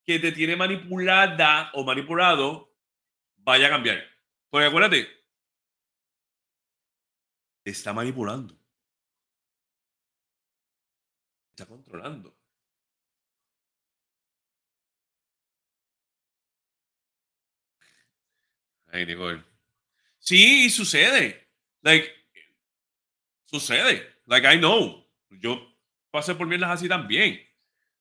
[0.06, 2.74] que te tiene manipulada o manipulado
[3.36, 4.02] vaya a cambiar.
[4.50, 5.10] Porque acuérdate,
[7.64, 8.61] te está manipulando.
[11.62, 12.36] Está controlando.
[18.88, 19.44] Ay, Nicole.
[20.20, 21.50] Sí, sucede.
[21.82, 22.10] Like,
[23.46, 24.22] sucede.
[24.26, 25.08] Like, I know.
[25.30, 25.78] Yo
[26.12, 27.40] pasé por mierdas así también.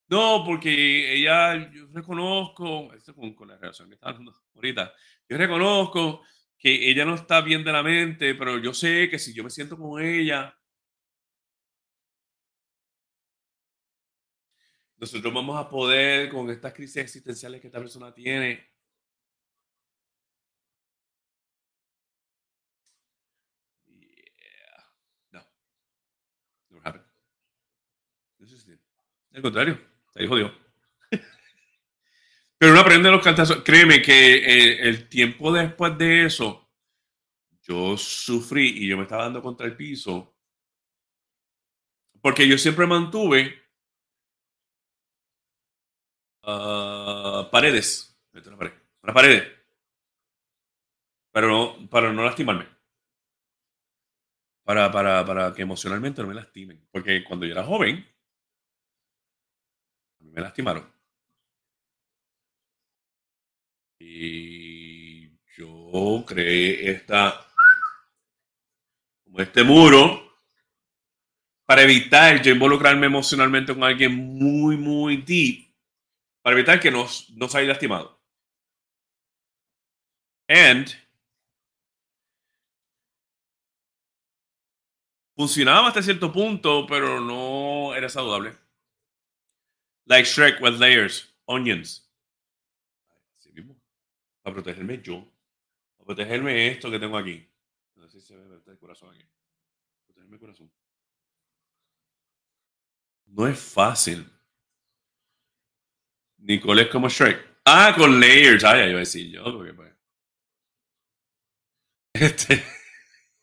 [0.09, 4.93] No, porque ella, yo reconozco, esto con, con la relación que está hablando ahorita,
[5.29, 6.25] yo reconozco
[6.59, 9.51] que ella no está bien de la mente, pero yo sé que si yo me
[9.51, 10.60] siento con ella,
[15.01, 18.71] nosotros vamos a poder, con estas crisis existenciales que esta persona tiene,
[29.33, 29.81] Al contrario,
[30.17, 30.53] ahí jodió.
[32.59, 33.63] Pero uno aprende los cantazos.
[33.63, 36.71] Créeme que eh, el tiempo después de eso,
[37.63, 40.37] yo sufrí y yo me estaba dando contra el piso.
[42.21, 43.70] Porque yo siempre mantuve
[46.43, 48.17] uh, paredes.
[48.33, 48.73] Una pared.
[49.15, 49.43] Una.
[51.33, 52.67] Pero no, para no lastimarme.
[54.65, 56.87] Para, para, para que emocionalmente no me lastimen.
[56.91, 58.07] Porque cuando yo era joven,
[60.21, 60.91] me lastimaron.
[63.99, 67.47] Y yo creé esta
[69.39, 70.35] este muro
[71.65, 75.70] para evitar yo involucrarme emocionalmente con alguien muy, muy deep,
[76.43, 78.21] para evitar que nos, nos haya lastimado.
[80.49, 80.89] And
[85.37, 88.59] funcionaba hasta cierto punto, pero no era saludable.
[90.07, 92.11] Like Shrek with layers, onions.
[93.39, 93.81] Así mismo.
[94.43, 95.25] Para protegerme yo.
[95.97, 97.49] Para protegerme esto que tengo aquí.
[97.95, 99.25] No sé si se ve el corazón aquí.
[100.07, 100.73] Protegerme el corazón.
[103.27, 104.29] No es fácil.
[106.41, 107.61] Nicole es como Shrek.
[107.65, 108.65] Ah, con layers.
[108.65, 109.45] Ay, iba a decir yo.
[109.45, 109.93] Porque, pues.
[112.15, 112.65] Este.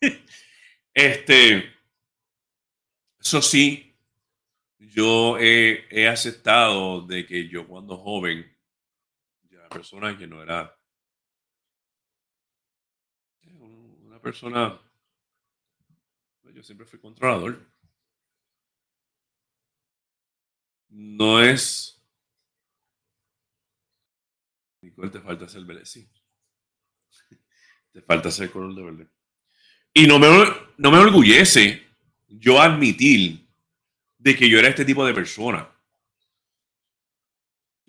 [0.93, 1.73] Este.
[3.19, 3.95] Eso sí,
[4.79, 8.51] yo he, he, aceptado de que yo cuando joven,
[9.43, 10.75] ya persona que no era
[13.43, 14.81] una persona,
[16.45, 17.67] yo siempre fui controlador.
[20.89, 21.96] no es.
[25.11, 26.09] Te falta ser verde, sí.
[27.91, 29.07] Te falta ser color de verde.
[29.93, 30.27] Y no me,
[30.77, 31.88] no me orgullece
[32.27, 33.47] yo admitir
[34.17, 35.69] de que yo era este tipo de persona.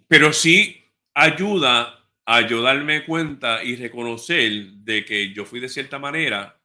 [0.06, 0.84] Pero sí
[1.14, 6.60] ayuda a yo darme cuenta y reconocer de que yo fui de cierta manera,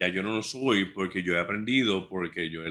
[0.00, 2.70] ya yo no lo soy porque yo he aprendido, porque yo he,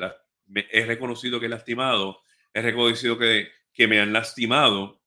[0.71, 2.23] he reconocido que he lastimado
[2.53, 5.01] he reconocido que, que me han lastimado,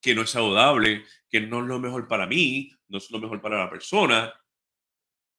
[0.00, 3.40] que no es saludable, que no es lo mejor para mí, no es lo mejor
[3.40, 4.32] para la persona,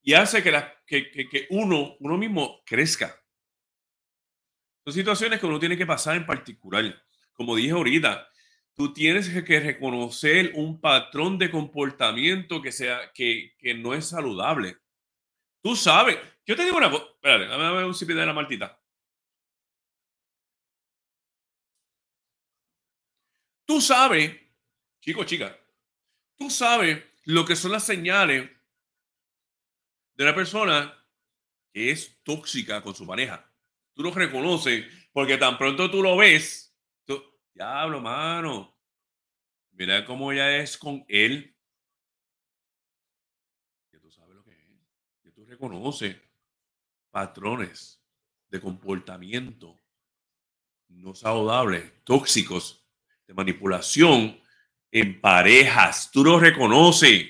[0.04, 3.16] y hace que, la, que, que, uno, uno mismo crezca.
[4.84, 7.04] Son situaciones que uno tiene que pasar en particular.
[7.34, 8.28] Como dije ahorita,
[8.74, 14.78] tú tienes que reconocer un patrón de comportamiento que, sea, que, que no es saludable.
[15.62, 16.18] Tú sabes.
[16.48, 17.06] Yo te digo una cosa.
[17.14, 18.82] Espérate, dame un cipio de la martita.
[23.66, 24.36] Tú sabes,
[25.02, 25.60] chico, chica,
[26.38, 28.50] tú sabes lo que son las señales
[30.14, 30.98] de una persona
[31.74, 33.46] que es tóxica con su pareja.
[33.94, 36.74] Tú lo reconoces porque tan pronto tú lo ves,
[37.54, 38.78] diablo, mano,
[39.72, 41.54] mira cómo ella es con él.
[43.92, 44.68] Que tú sabes lo que es,
[45.22, 46.16] que tú reconoces
[47.10, 48.02] patrones
[48.50, 49.78] de comportamiento
[50.88, 52.82] no saludables, tóxicos
[53.34, 54.40] manipulación
[54.92, 56.12] en parejas.
[56.12, 57.28] Tú lo reconoces.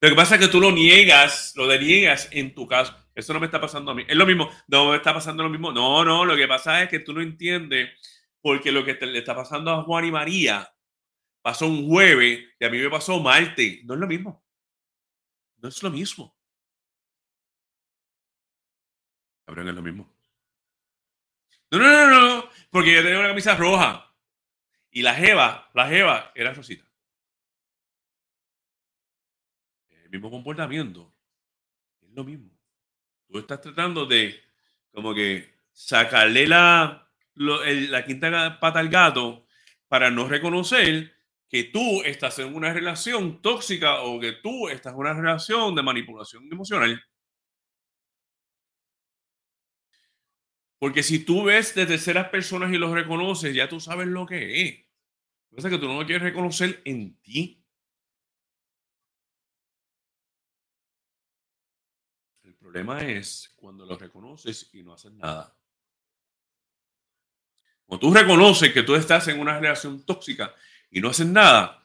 [0.00, 2.96] Lo que pasa es que tú lo niegas, lo deniegas en tu caso.
[3.14, 4.04] Eso no me está pasando a mí.
[4.08, 4.50] Es lo mismo.
[4.68, 5.72] No me está pasando lo mismo.
[5.72, 6.24] No, no.
[6.24, 7.90] Lo que pasa es que tú no entiendes
[8.40, 10.72] porque lo que le está pasando a Juan y María
[11.42, 13.84] pasó un jueves y a mí me pasó martes.
[13.84, 14.42] No es lo mismo.
[15.58, 16.34] No es lo mismo.
[19.46, 20.10] Cabrón, es lo mismo.
[21.72, 22.50] No, no, no, no.
[22.70, 24.09] Porque yo tenía una camisa roja.
[24.90, 26.84] Y la Jeva, la Jeva era Rosita.
[29.88, 31.14] El mismo comportamiento.
[32.02, 32.50] Es lo mismo.
[33.28, 34.42] Tú estás tratando de
[34.90, 39.46] como que sacarle la, la quinta pata al gato
[39.86, 41.14] para no reconocer
[41.48, 45.82] que tú estás en una relación tóxica o que tú estás en una relación de
[45.82, 47.02] manipulación emocional.
[50.80, 54.62] Porque si tú ves de terceras personas y los reconoces, ya tú sabes lo que
[54.62, 54.78] es.
[54.78, 57.62] Lo que pasa es que tú no lo quieres reconocer en ti.
[62.42, 65.54] El problema es cuando lo reconoces y no haces nada.
[67.84, 70.54] Cuando tú reconoces que tú estás en una relación tóxica
[70.90, 71.84] y no haces nada,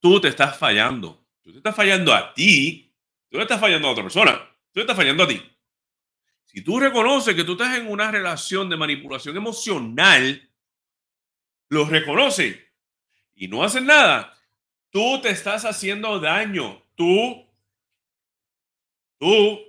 [0.00, 1.28] tú te estás fallando.
[1.42, 2.96] Tú te estás fallando a ti,
[3.28, 4.38] tú le estás fallando a otra persona,
[4.70, 5.42] tú te estás fallando a ti.
[6.52, 10.50] Si tú reconoces que tú estás en una relación de manipulación emocional,
[11.70, 12.60] lo reconoces
[13.34, 14.38] y no haces nada,
[14.90, 16.82] tú te estás haciendo daño.
[16.94, 17.48] Tú,
[19.18, 19.60] tú,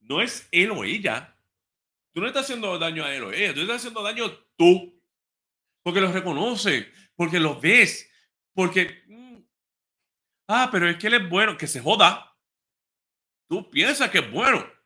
[0.00, 1.36] no es él o ella.
[2.14, 4.98] Tú no estás haciendo daño a él o ella, tú estás haciendo daño tú.
[5.82, 8.10] Porque lo reconoce, porque lo ves,
[8.54, 9.36] porque, mm,
[10.48, 12.34] ah, pero es que él es bueno, que se joda.
[13.46, 14.77] Tú piensas que es bueno.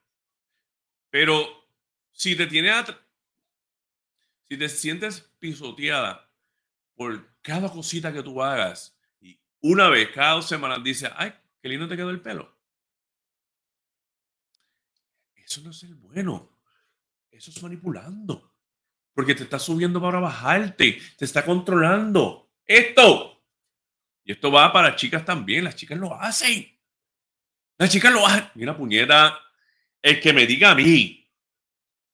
[1.12, 1.68] Pero
[2.10, 2.72] si te tiene
[4.48, 6.26] si te sientes pisoteada
[6.94, 10.80] por cada cosita que tú hagas y una vez cada dos semanas
[11.16, 12.56] ay, qué lindo te quedó el pelo.
[15.34, 16.58] Eso no es el bueno.
[17.30, 18.50] Eso es manipulando.
[19.12, 20.98] Porque te está subiendo para bajarte.
[21.18, 22.54] Te está controlando.
[22.64, 23.44] Esto.
[24.24, 25.64] Y esto va para chicas también.
[25.64, 26.74] Las chicas lo hacen.
[27.76, 28.48] Las chicas lo hacen.
[28.54, 29.38] Mira, puñeta.
[30.02, 31.22] El que me diga a mí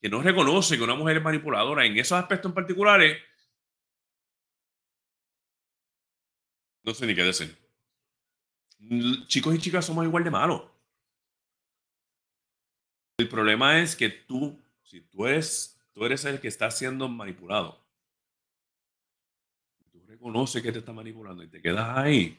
[0.00, 3.20] que no reconoce que una mujer es manipuladora en esos aspectos en particulares,
[6.84, 7.56] no sé ni qué decir.
[9.26, 10.62] Chicos y chicas somos igual de malos.
[13.18, 17.84] El problema es que tú, si tú eres, tú eres el que está siendo manipulado,
[19.90, 22.38] tú reconoces que te está manipulando y te quedas ahí,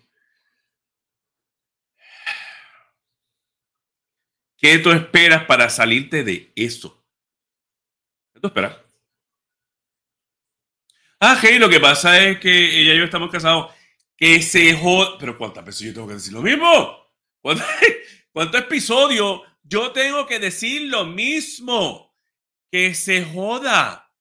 [4.59, 7.01] ¿Qué tú esperas para salirte de eso?
[8.33, 8.77] ¿Qué tú esperas?
[11.21, 13.73] Ah, hey, lo que pasa es que ella y yo estamos casados.
[14.17, 15.17] Que se joda.
[15.17, 17.07] Pero ¿cuántas veces yo tengo que decir lo mismo?
[18.33, 22.13] ¿Cuántos, episodios yo tengo que decir lo mismo?
[22.69, 24.13] Que se joda.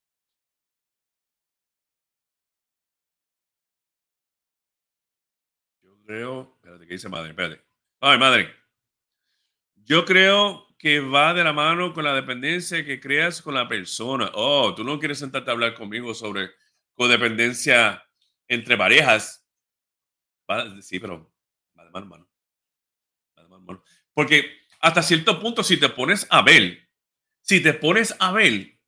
[5.83, 6.55] Yo creo.
[6.57, 7.31] Espérate, ¿qué dice madre?
[7.31, 7.61] Espérate.
[8.01, 8.68] Ay, madre.
[9.89, 14.31] Yo creo que va de la mano con la dependencia que creas con la persona.
[14.35, 16.51] Oh, tú no quieres sentarte a hablar conmigo sobre
[16.93, 18.05] codependencia
[18.47, 19.49] entre parejas.
[20.83, 21.33] sí, pero
[21.79, 22.29] va de mano,
[23.39, 23.83] Va de mano,
[24.13, 26.87] Porque hasta cierto punto, si te pones a ver,
[27.41, 28.79] si te pones a ver,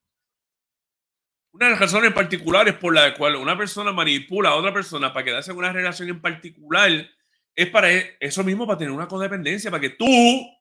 [1.51, 5.25] una de las razones particulares por la cual una persona manipula a otra persona para
[5.25, 7.09] quedarse en una relación en particular
[7.55, 10.60] es para eso mismo, para tener una codependencia, para que tú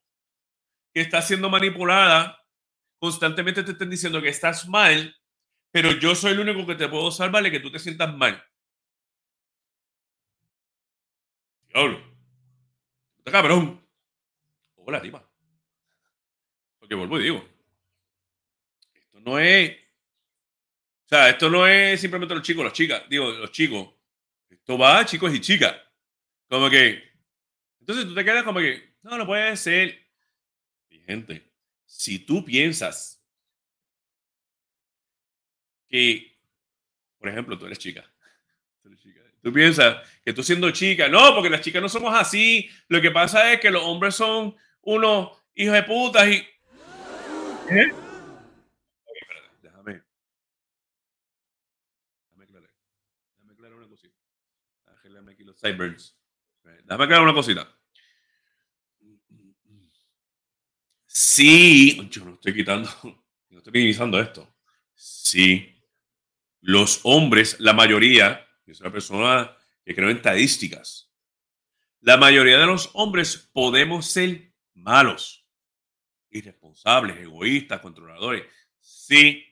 [0.92, 2.44] que está siendo manipulada,
[2.98, 5.16] constantemente te estén diciendo que estás mal,
[5.70, 8.44] pero yo soy el único que te puedo salvar de que tú te sientas mal.
[11.72, 12.10] Diablo.
[13.24, 13.86] Cabrón.
[14.74, 15.24] Hola, tipa.
[16.78, 17.48] Porque vuelvo y digo.
[18.92, 19.76] Esto no es.
[21.04, 23.04] O sea, esto no es simplemente los chicos, las chicas.
[23.08, 23.88] Digo, los chicos.
[24.48, 25.76] Esto va chicos y chicas.
[26.48, 27.08] Como que.
[27.78, 28.96] Entonces tú te quedas como que.
[29.02, 30.09] No, no puede ser
[31.06, 31.52] gente,
[31.84, 33.22] si tú piensas
[35.88, 36.38] que,
[37.18, 38.10] por ejemplo, tú eres chica,
[39.42, 43.10] tú piensas que tú siendo chica, no, porque las chicas no somos así, lo que
[43.10, 46.46] pasa es que los hombres son unos hijos de putas y...
[47.72, 47.92] ¿Eh?
[49.62, 50.02] déjame,
[53.50, 54.16] aclarar, una cosita.
[56.84, 57.79] Déjame aclarar una cosita.
[61.12, 62.88] Sí, yo no estoy quitando,
[63.50, 64.48] no estoy minimizando esto.
[64.94, 65.76] Sí,
[66.60, 71.12] los hombres, la mayoría, es una persona que creo en estadísticas,
[72.00, 75.44] la mayoría de los hombres podemos ser malos,
[76.30, 78.46] irresponsables, egoístas, controladores.
[78.78, 79.44] Sí,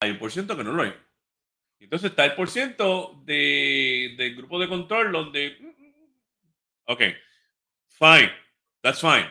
[0.00, 0.94] hay un por ciento que no lo hay.
[1.78, 6.12] Entonces está el por ciento de, del grupo de control donde, mm, mm, mm,
[6.86, 7.02] ok,
[7.86, 8.49] fine
[8.82, 9.28] That's fine.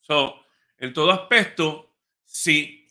[0.00, 0.44] So,
[0.78, 2.86] en todo aspecto, si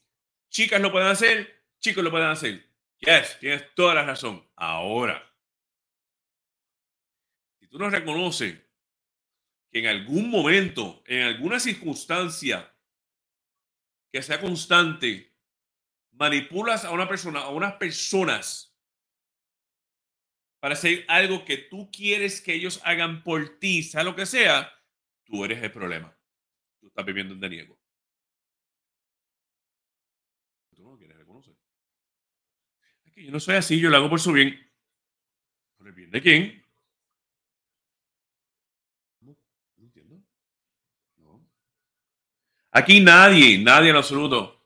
[0.49, 2.65] chicas lo pueden hacer, chicos lo pueden hacer.
[2.99, 4.45] Yes, tienes toda la razón.
[4.55, 5.23] Ahora,
[7.59, 8.57] si tú no reconoces
[9.71, 12.73] que en algún momento, en alguna circunstancia
[14.11, 15.33] que sea constante,
[16.11, 18.75] manipulas a una persona, a unas personas
[20.59, 24.73] para hacer algo que tú quieres que ellos hagan por ti, sea lo que sea,
[25.29, 26.11] Tú eres el problema.
[26.79, 27.77] Tú estás viviendo en deniego.
[30.75, 31.55] Tú no lo quieres reconocer.
[33.05, 34.59] Es que yo no soy así, yo lo hago por su bien.
[35.77, 36.65] ¿Por el bien de quién?
[39.21, 39.37] No,
[39.77, 40.19] no entiendo.
[41.17, 41.47] No.
[42.71, 44.65] Aquí nadie, nadie en absoluto.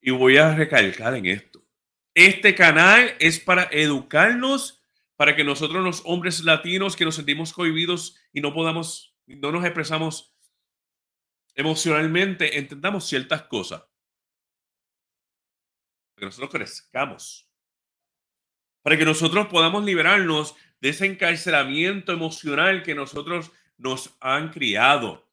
[0.00, 1.64] Y voy a recalcar en esto.
[2.12, 4.82] Este canal es para educarnos,
[5.14, 9.64] para que nosotros los hombres latinos que nos sentimos cohibidos y no podamos no nos
[9.64, 10.36] expresamos
[11.54, 13.80] emocionalmente, entendamos ciertas cosas.
[16.14, 17.50] Para que nosotros crezcamos.
[18.82, 25.28] Para que nosotros podamos liberarnos de ese encarcelamiento emocional que nosotros nos han criado.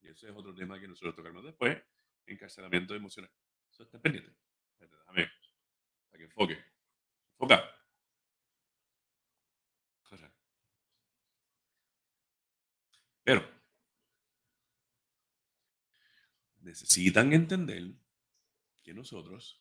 [0.00, 1.82] Y ese es otro tema que nosotros tocaremos después.
[2.26, 3.30] Encarcelamiento emocional.
[3.70, 4.30] Eso está pendiente.
[4.78, 5.30] Déjame.
[6.10, 6.64] Para que enfoque.
[7.32, 7.81] Enfoca.
[13.24, 13.48] Pero
[16.60, 17.92] necesitan entender
[18.82, 19.60] que nosotros,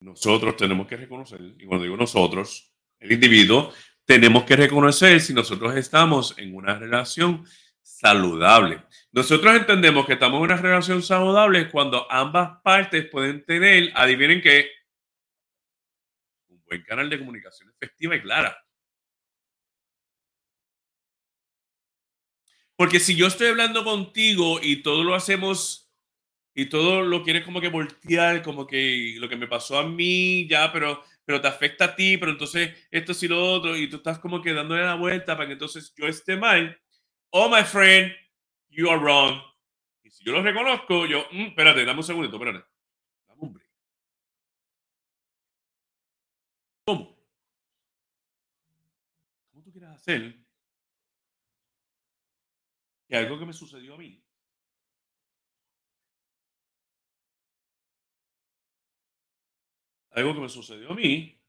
[0.00, 3.72] nosotros tenemos que reconocer, y cuando digo nosotros, el individuo,
[4.04, 7.44] tenemos que reconocer si nosotros estamos en una relación
[7.80, 8.82] saludable.
[9.12, 14.70] Nosotros entendemos que estamos en una relación saludable cuando ambas partes pueden tener, adivinen qué,
[16.48, 18.56] un buen canal de comunicación efectiva y clara.
[22.76, 25.90] Porque si yo estoy hablando contigo y todo lo hacemos
[26.54, 30.46] y todo lo quieres como que voltear, como que lo que me pasó a mí,
[30.48, 33.96] ya, pero, pero te afecta a ti, pero entonces esto sí lo otro, y tú
[33.96, 36.78] estás como que dándole la vuelta para que entonces yo esté mal.
[37.30, 38.12] Oh, my friend,
[38.70, 39.40] you are wrong.
[40.02, 42.66] Y si yo lo reconozco, yo, mm, espérate, dame un segundito, espérate.
[43.28, 43.68] Dame un break.
[46.86, 47.16] ¿Cómo?
[49.50, 50.41] ¿Cómo tú quieres hacer
[53.16, 54.22] algo que me sucedió a mí
[60.10, 61.42] algo que me sucedió a mí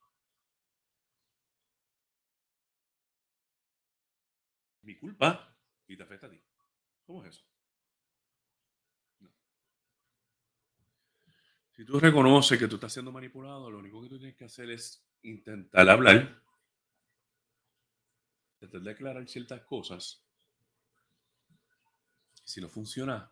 [4.83, 5.57] mi culpa
[5.87, 6.41] y te afecta a ti.
[7.05, 7.45] ¿Cómo es eso?
[11.71, 14.69] Si tú reconoces que tú estás siendo manipulado, lo único que tú tienes que hacer
[14.69, 16.41] es intentar hablar,
[18.61, 20.23] intentar declarar ciertas cosas.
[22.43, 23.29] Si no funciona,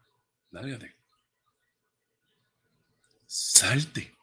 [0.51, 0.95] lárgate.
[3.25, 4.15] Salte.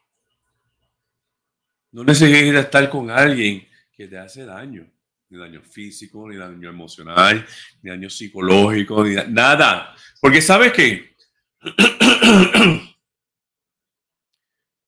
[1.91, 4.87] No necesitas estar con alguien que te hace daño,
[5.29, 7.45] ni daño físico, ni daño emocional,
[7.81, 9.95] ni daño psicológico, ni nada.
[10.21, 11.15] Porque sabes que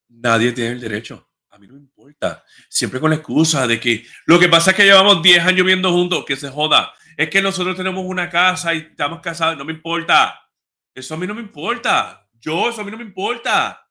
[0.09, 1.27] nadie tiene el derecho.
[1.49, 2.43] A mí no me importa.
[2.69, 5.91] Siempre con la excusa de que lo que pasa es que llevamos 10 años viviendo
[5.91, 6.93] juntos, que se joda.
[7.17, 10.49] Es que nosotros tenemos una casa y estamos casados, no me importa.
[10.93, 12.29] Eso a mí no me importa.
[12.33, 13.87] Yo, eso a mí no me importa.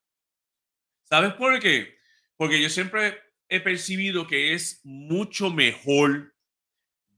[1.04, 1.98] ¿Sabes por qué?
[2.36, 3.18] Porque yo siempre
[3.48, 6.34] he percibido que es mucho mejor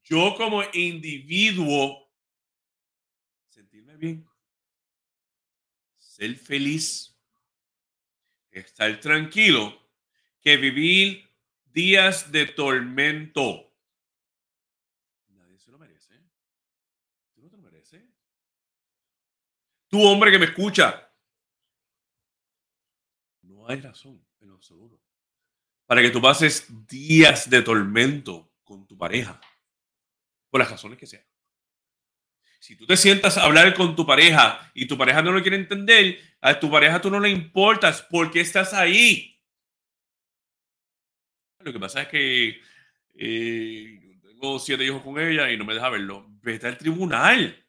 [0.05, 2.11] yo como individuo
[3.49, 4.29] sentirme bien,
[5.97, 7.17] ser feliz,
[8.51, 9.89] estar tranquilo,
[10.41, 11.31] que vivir
[11.65, 13.73] días de tormento.
[15.29, 16.21] Nadie se lo merece.
[17.33, 18.03] ¿Tú no te lo mereces?
[19.93, 21.07] Tú, hombre que me escucha.
[23.43, 24.99] No hay razón en lo absoluto
[25.85, 29.39] para que tú pases días de tormento con tu pareja,
[30.49, 31.23] por las razones que sean.
[32.59, 35.59] Si tú te sientas a hablar con tu pareja y tu pareja no lo quiere
[35.59, 39.39] entender, a tu pareja tú no le importas porque estás ahí.
[41.59, 42.63] Lo que pasa es que
[43.13, 46.27] eh, tengo siete hijos con ella y no me deja verlo.
[46.41, 47.63] Vete al tribunal.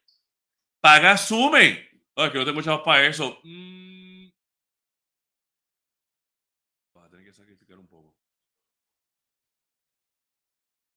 [0.80, 1.93] Paga, asume.
[2.16, 3.38] Ay, que no tengo chavos para eso.
[3.44, 4.28] Mm,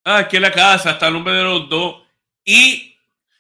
[0.04, 2.04] Ah, es que la casa está el nombre de los dos.
[2.46, 2.96] Y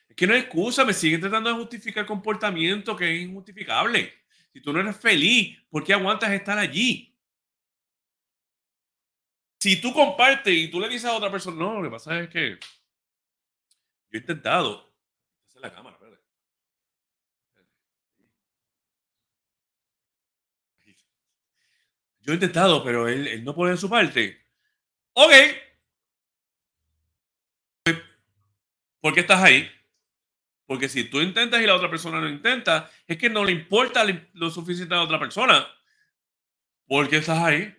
[0.10, 4.14] es que no hay excusa, me siguen tratando de justificar comportamiento que es injustificable.
[4.52, 7.14] Si tú no eres feliz, ¿por qué aguantas estar allí?
[9.60, 12.30] Si tú compartes y tú le dices a otra persona, no, lo que pasa es
[12.30, 12.58] que
[14.10, 14.86] yo he intentado.
[15.62, 16.20] La cámara, ¿verdad?
[22.28, 24.46] Yo he intentado, pero él, él no pone en su parte.
[25.14, 25.32] Ok,
[29.08, 29.72] ¿Por qué estás ahí?
[30.66, 34.06] Porque si tú intentas y la otra persona no intenta, es que no le importa
[34.34, 35.66] lo suficiente a la otra persona.
[36.86, 37.74] ¿Por qué estás ahí?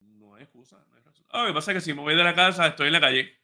[0.00, 0.84] No hay excusa.
[1.32, 3.41] Lo que pasa es que si me voy de la casa, estoy en la calle.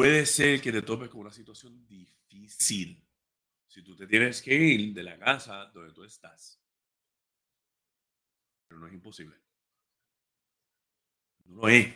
[0.00, 3.06] Puede ser que te topes con una situación difícil
[3.66, 6.58] si tú te tienes que ir de la casa donde tú estás
[8.66, 9.36] pero no es imposible.
[11.44, 11.92] No lo es.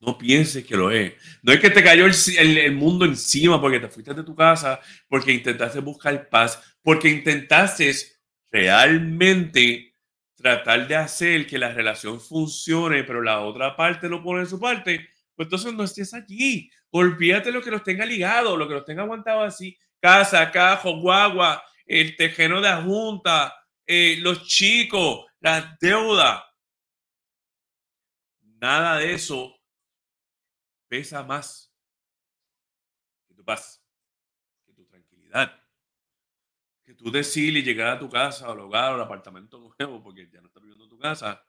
[0.00, 1.12] No pienses que lo es.
[1.42, 5.32] No es que te cayó el, mundo encima porque te fuiste de tu casa, porque
[5.32, 7.94] intentaste buscar paz, porque intentaste
[8.50, 9.94] realmente
[10.34, 15.08] tratar de hacer que la relación funcione, pero la otra parte no pone su parte,
[15.38, 16.68] pues entonces no estés allí.
[16.90, 19.78] Olvídate lo que los tenga ligado, lo que los tenga aguantado así.
[20.00, 23.54] Casa, cajo, guagua, el tejeno de la junta,
[23.86, 26.44] eh, los chicos, la deuda.
[28.40, 29.54] Nada de eso
[30.88, 31.72] pesa más
[33.28, 33.80] que tu paz,
[34.66, 35.56] que tu tranquilidad,
[36.84, 40.48] que tú decides llegar a tu casa, al hogar, al apartamento nuevo, porque ya no
[40.48, 41.40] estás viviendo en tu casa.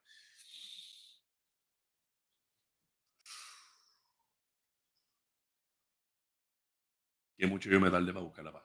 [7.40, 8.64] Que mucho yo me tarde para buscar la paz.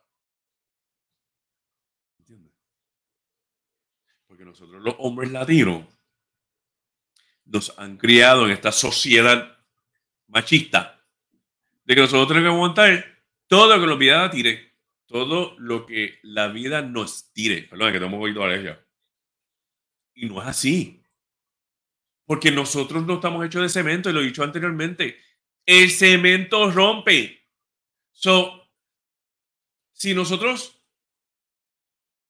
[4.27, 5.87] Porque nosotros los hombres latinos
[7.45, 9.57] nos han criado en esta sociedad
[10.27, 11.07] machista
[11.85, 14.73] de que nosotros tenemos que aguantar todo lo que la vida tire,
[15.07, 17.63] todo lo que la vida nos tire.
[17.63, 18.85] Perdón, que tengo un poquito alergia.
[20.15, 21.01] Y no es así.
[22.25, 25.21] Porque nosotros no estamos hechos de cemento, y lo he dicho anteriormente.
[25.65, 27.41] El cemento rompe.
[28.11, 28.64] So,
[30.05, 30.79] si nosotros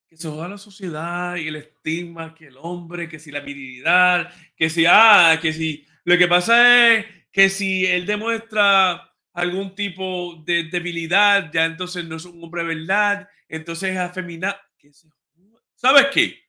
[0.06, 4.32] que se joda la sociedad y el estigma, que el hombre, que si la virilidad,
[4.54, 10.40] que si, ah, que si, lo que pasa es que si él demuestra algún tipo
[10.46, 14.56] de debilidad, ya entonces no es un hombre de verdad, entonces es afeminado.
[15.74, 16.44] ¿Sabes qué?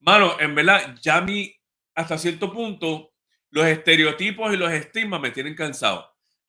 [0.00, 1.54] Mano, en verdad, ya mí,
[1.94, 3.12] hasta cierto punto,
[3.50, 6.04] los estereotipos y los estigmas me tienen cansado.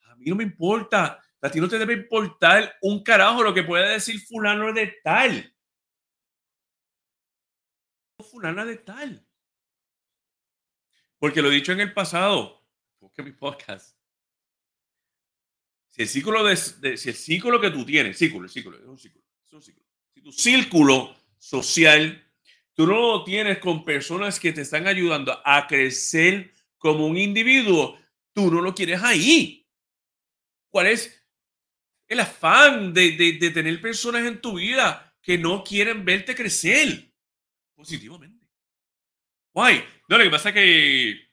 [0.09, 1.21] A mí no me importa.
[1.45, 5.55] A ti no te debe importar un carajo lo que pueda decir fulano de tal.
[8.31, 9.23] Fulana de tal.
[11.19, 12.65] Porque lo he dicho en el pasado.
[12.99, 13.95] Busque mi podcast.
[15.91, 19.23] Si el círculo de, si el círculo que tú tienes, círculo, círculo, es un círculo,
[19.45, 19.87] es un círculo.
[20.15, 22.27] Si tu círculo social
[22.73, 27.99] tú no lo tienes con personas que te están ayudando a crecer como un individuo,
[28.33, 29.69] tú no lo quieres ahí.
[30.71, 31.21] ¿Cuál es
[32.07, 37.11] el afán de, de, tener personas en tu vida que no quieren verte crecer
[37.75, 38.45] positivamente?
[39.53, 39.83] Guay.
[40.07, 41.29] No, lo que pasa es que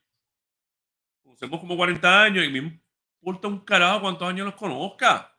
[1.22, 2.80] conocemos como 40 años y me
[3.20, 5.36] importa un carajo cuántos años los conozca.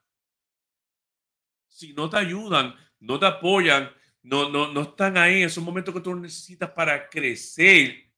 [1.68, 5.94] Si no te ayudan, no te apoyan, no, no, no están ahí en esos momentos
[5.94, 8.12] que tú necesitas para crecer.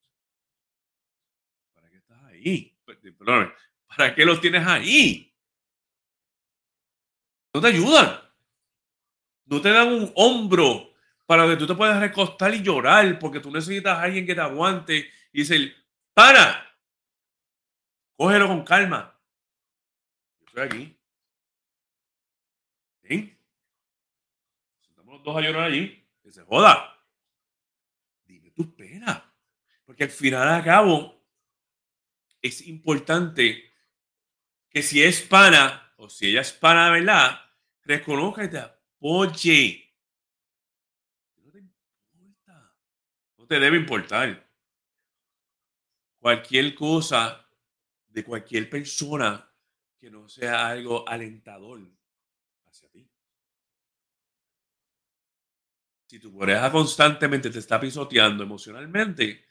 [1.74, 2.78] ¿Para qué estás ahí?
[2.86, 3.53] Perdón,
[3.88, 5.35] ¿para qué los tienes ahí?
[7.56, 8.20] No te ayudan.
[9.45, 10.93] No te dan un hombro
[11.26, 14.41] para que tú te puedas recostar y llorar porque tú necesitas a alguien que te
[14.41, 15.74] aguante y dice,
[16.14, 16.78] para,
[18.18, 19.18] cógelo con calma.
[20.38, 20.99] Yo estoy aquí.
[23.03, 23.38] ¿Sí?
[25.24, 27.01] dos a llorar allí, que se joda.
[28.26, 29.34] Dime tu pena.
[29.86, 31.24] Porque al final a cabo
[32.41, 33.72] es importante
[34.70, 37.45] que si es pana o si ella es pana verdad,
[37.86, 39.94] reconozca y te apoye.
[41.38, 42.76] No te importa.
[43.38, 44.46] No te debe importar.
[46.20, 47.48] Cualquier cosa
[48.08, 49.50] de cualquier persona
[50.00, 51.82] que no sea algo alentador
[56.08, 59.44] si tu pareja constantemente te está pisoteando emocionalmente,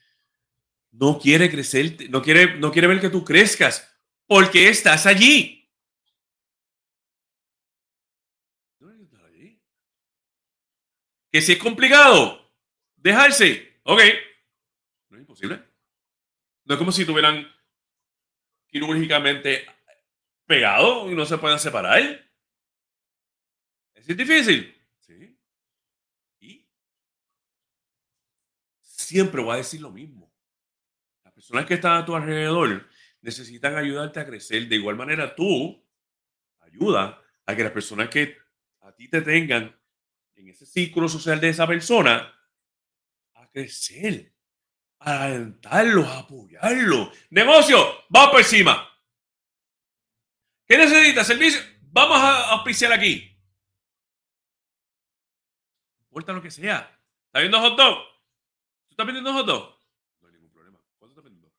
[0.93, 3.93] no quiere crecer, no quiere, no quiere ver que tú crezcas
[4.27, 5.64] porque estás allí.
[11.35, 12.49] Que si es complicado,
[12.95, 14.01] dejarse, ok,
[15.09, 15.65] no es imposible.
[16.65, 17.45] No es como si tuvieran
[18.69, 19.67] quirúrgicamente
[20.47, 22.25] pegado y no se puedan separar.
[23.95, 24.81] Es difícil.
[28.87, 30.33] siempre voy a decir lo mismo.
[31.25, 32.89] Las personas que están a tu alrededor
[33.23, 34.69] necesitan ayudarte a crecer.
[34.69, 35.85] De igual manera, tú
[36.61, 38.39] ayuda a que las personas que
[38.83, 39.77] a ti te tengan
[40.37, 42.33] en ese círculo social de esa persona
[43.35, 44.33] a crecer,
[44.99, 47.11] a alentarlos, a apoyarlos.
[47.31, 48.89] Negocio, vamos por encima.
[50.67, 51.27] ¿Qué necesitas?
[51.27, 51.61] Servicio.
[51.81, 53.31] Vamos a auspiciar aquí.
[56.11, 56.91] No lo que sea.
[57.27, 57.99] ¿Está viendo hot dog?
[58.87, 59.77] ¿Tú estás vendiendo hot dog?
[60.21, 60.79] No hay ningún problema.
[60.99, 61.53] ¿Cuánto estás vendiendo?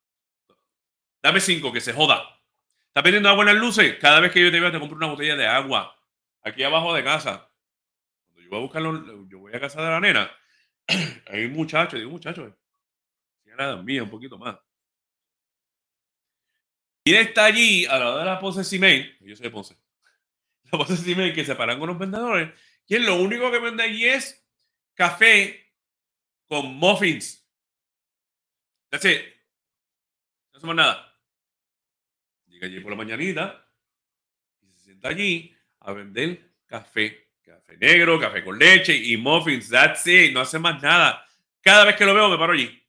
[1.22, 2.42] Dame cinco, que se joda.
[2.88, 3.98] ¿Estás vendiendo agua en las luces?
[4.00, 5.94] Cada vez que yo te veo, te compro una botella de agua.
[6.42, 7.50] Aquí abajo de casa.
[8.46, 10.32] Yo voy a buscarlo, yo voy a casa de la nena.
[11.28, 12.56] Hay un muchacho, digo muchacho.
[13.44, 14.56] Era mía, un poquito más.
[17.04, 19.18] Y está allí a la hora de la Ponce Cimey.
[19.22, 19.76] Yo soy de Ponce.
[20.72, 22.52] La Ponce Cimey que se paran con los vendedores.
[22.88, 24.48] Y lo único que vende allí es
[24.94, 25.74] café
[26.46, 27.44] con muffins.
[28.90, 29.22] That's it.
[30.52, 31.20] No hacemos nada.
[32.48, 33.68] Llega allí por la mañanita
[34.62, 37.25] y se sienta allí a vender café.
[37.46, 39.70] Café negro, café con leche y muffins.
[39.70, 40.34] That's it.
[40.34, 41.28] No hace más nada.
[41.62, 42.84] Cada vez que lo veo me paro allí.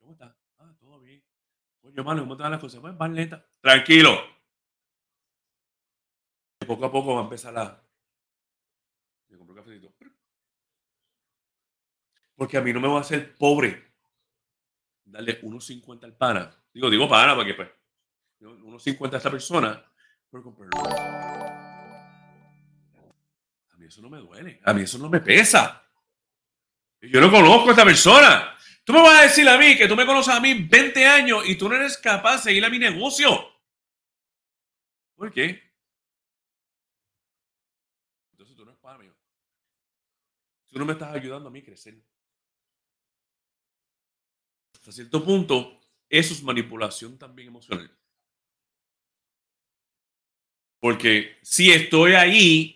[0.00, 0.36] ¿Cómo está?
[0.58, 1.22] Ah, todo bien.
[1.80, 2.80] Coño, mano, ¿cómo están las cosas?
[2.80, 3.46] Pues, van lenta.
[3.60, 4.20] Tranquilo.
[6.66, 7.80] Poco a poco va a empezar la...
[9.28, 9.94] Me compro un cafecito.
[12.34, 13.92] Porque a mí no me va a hacer pobre
[15.04, 16.64] darle 1.50 al pana.
[16.72, 17.68] Digo, digo pana porque pues
[18.40, 19.84] 1.50 a esta persona
[20.30, 21.23] por comprarlo.
[23.86, 24.60] Eso no me duele.
[24.64, 25.86] A mí eso no me pesa.
[27.00, 28.56] Yo no conozco a esta persona.
[28.84, 31.42] Tú me vas a decir a mí que tú me conoces a mí 20 años
[31.46, 33.28] y tú no eres capaz de ir a mi negocio.
[35.14, 35.62] ¿Por qué?
[38.32, 39.10] Entonces tú no eres para mí.
[40.66, 42.02] Tú no me estás ayudando a mí a crecer.
[44.72, 47.90] hasta cierto punto, eso es manipulación también emocional.
[50.80, 52.73] Porque si estoy ahí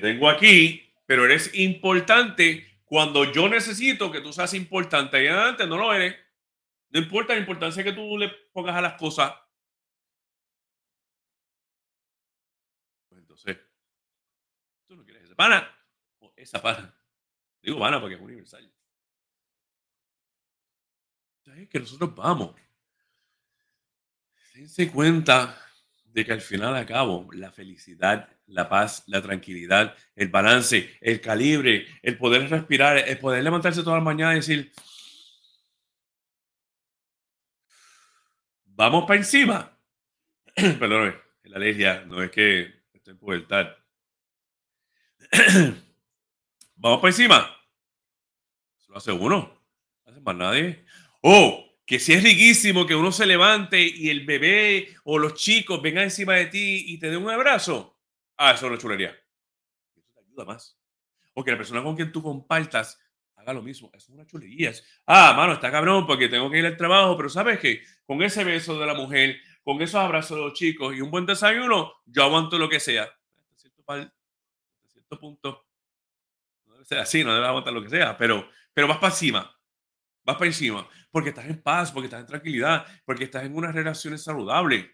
[0.00, 5.66] te tengo aquí, pero eres importante cuando yo necesito que tú seas importante y adelante
[5.66, 6.16] no lo eres.
[6.90, 9.34] No importa la importancia que tú le pongas a las cosas.
[13.08, 13.58] Pues entonces,
[14.86, 15.68] tú no quieres esa pana
[16.18, 16.94] o esa pana.
[17.62, 18.72] Digo pana porque es universal.
[21.56, 22.54] Es que nosotros vamos
[24.56, 25.65] dense cuenta
[26.16, 31.20] de que al final a cabo la felicidad, la paz, la tranquilidad, el balance, el
[31.20, 34.72] calibre, el poder respirar, el poder levantarse toda la mañana y decir,
[38.64, 39.78] vamos para encima.
[40.54, 42.62] Perdón, la alergia, no es que
[42.94, 43.76] estoy en pubertad.
[46.76, 47.58] vamos para encima.
[48.78, 49.62] Eso lo hace uno,
[50.06, 50.82] no hace más nadie.
[51.20, 55.80] Oh, que si es riquísimo que uno se levante y el bebé o los chicos
[55.80, 57.96] vengan encima de ti y te den un abrazo,
[58.36, 59.16] ah, eso es una chulería.
[59.94, 60.76] Eso te ayuda más.
[61.34, 63.00] O que la persona con quien tú compartas
[63.36, 63.88] haga lo mismo.
[63.94, 64.72] Eso es una chulería.
[65.06, 68.42] Ah, mano, está cabrón porque tengo que ir al trabajo, pero sabes que con ese
[68.42, 72.24] beso de la mujer, con esos abrazos de los chicos y un buen desayuno, yo
[72.24, 73.04] aguanto lo que sea.
[73.04, 73.84] Hasta cierto,
[74.88, 75.66] cierto punto,
[76.64, 79.56] no debe ser así, no debe aguantar lo que sea, pero, pero vas para encima
[80.26, 80.86] vas para encima,
[81.16, 84.84] porque estás en paz, porque estás en tranquilidad, porque estás en unas relaciones saludables.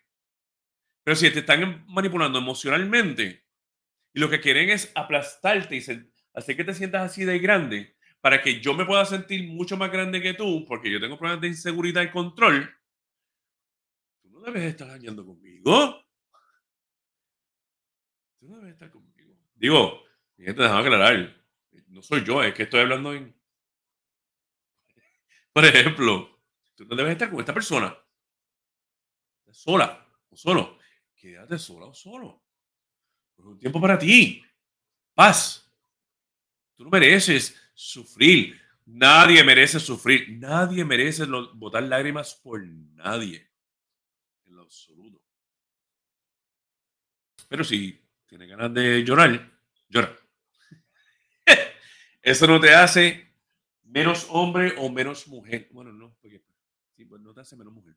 [1.02, 3.44] Pero si te están manipulando emocionalmente
[4.14, 8.40] y lo que quieren es aplastarte y hacer que te sientas así de grande, para
[8.40, 11.48] que yo me pueda sentir mucho más grande que tú, porque yo tengo problemas de
[11.48, 12.72] inseguridad y control,
[14.22, 16.06] tú no debes estar dañando conmigo.
[18.38, 19.34] Tú no debes estar conmigo.
[19.56, 20.04] Digo,
[20.36, 21.36] gente, déjame aclarar.
[21.88, 23.41] No soy yo, es que estoy hablando en,
[25.52, 26.40] por ejemplo,
[26.74, 27.96] tú no debes estar con esta persona.
[29.50, 30.78] Sola o solo.
[31.14, 32.42] Quédate sola o solo.
[33.36, 34.42] Un tiempo para ti.
[35.14, 35.70] Paz.
[36.74, 38.60] Tú no mereces sufrir.
[38.86, 40.38] Nadie merece sufrir.
[40.38, 43.48] Nadie merece botar lágrimas por nadie.
[44.46, 45.22] En lo absoluto.
[47.48, 49.52] Pero si tienes ganas de llorar,
[49.88, 50.16] llora.
[52.22, 53.31] Eso no te hace
[53.92, 55.68] menos hombre o menos mujer.
[55.70, 56.42] Bueno, no, porque
[56.96, 57.94] sí, pues no te hace menos mujer.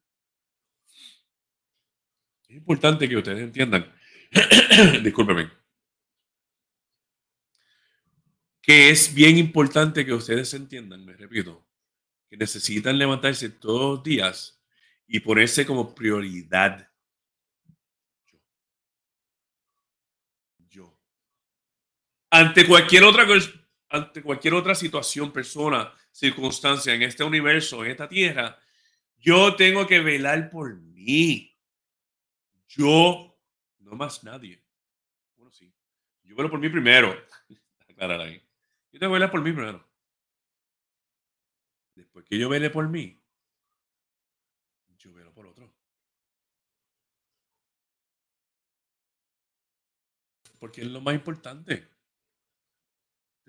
[2.47, 3.91] Es importante que ustedes entiendan,
[5.03, 5.49] discúlpeme,
[8.61, 11.65] que es bien importante que ustedes entiendan, me repito,
[12.29, 14.61] que necesitan levantarse todos los días
[15.07, 16.91] y ponerse como prioridad.
[18.25, 18.39] Yo.
[20.67, 20.99] Yo.
[22.29, 23.64] Ante cualquier otra cosa
[23.95, 28.59] ante cualquier otra situación, persona, circunstancia en este universo, en esta tierra,
[29.17, 31.57] yo tengo que velar por mí.
[32.67, 33.37] Yo,
[33.79, 34.61] no más nadie.
[35.35, 35.73] Bueno, sí.
[36.23, 37.15] Yo velo por mí primero.
[37.89, 38.41] Aclarar ahí.
[38.91, 39.87] Yo tengo que velar por mí primero.
[41.95, 43.21] Después que yo vele por mí,
[44.97, 45.73] yo velo por otro.
[50.59, 51.94] Porque es lo más importante.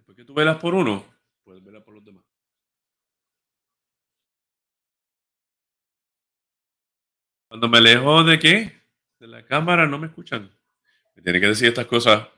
[0.07, 1.05] Después que tú velas por uno,
[1.43, 2.25] puedes velar por los demás.
[7.49, 8.83] Cuando me alejo de qué?
[9.19, 10.49] De la cámara, no me escuchan.
[11.17, 12.29] Me tiene que decir estas cosas.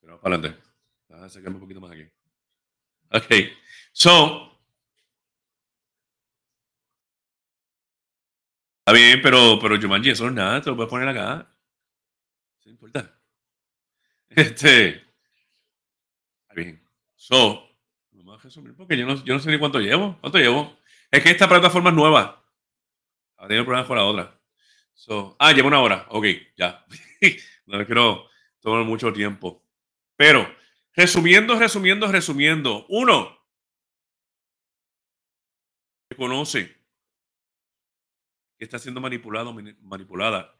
[0.00, 0.62] Pero para adelante.
[1.08, 2.08] Vamos a sacarme un poquito más aquí.
[3.10, 3.58] Ok.
[3.90, 4.56] So.
[8.78, 10.62] Está bien, pero, pero Jumanji, eso no es nada.
[10.62, 11.52] Te lo puedes poner acá.
[12.64, 13.20] No importa.
[14.30, 15.07] Este.
[17.14, 17.68] So,
[18.12, 20.18] vamos a resumir porque yo no, yo no sé ni cuánto llevo.
[20.20, 20.78] ¿Cuánto llevo?
[21.10, 22.44] Es que esta plataforma es nueva.
[23.36, 24.40] Ha tenido problemas con la otra.
[24.94, 26.06] So, ah, llevo una hora.
[26.10, 26.84] Ok, ya.
[27.66, 28.28] no quiero
[28.60, 29.64] tomar mucho tiempo.
[30.16, 30.46] Pero,
[30.94, 32.86] resumiendo, resumiendo, resumiendo.
[32.88, 33.38] Uno,
[36.10, 36.76] reconoce
[38.58, 40.54] que está siendo manipulado, manipulada.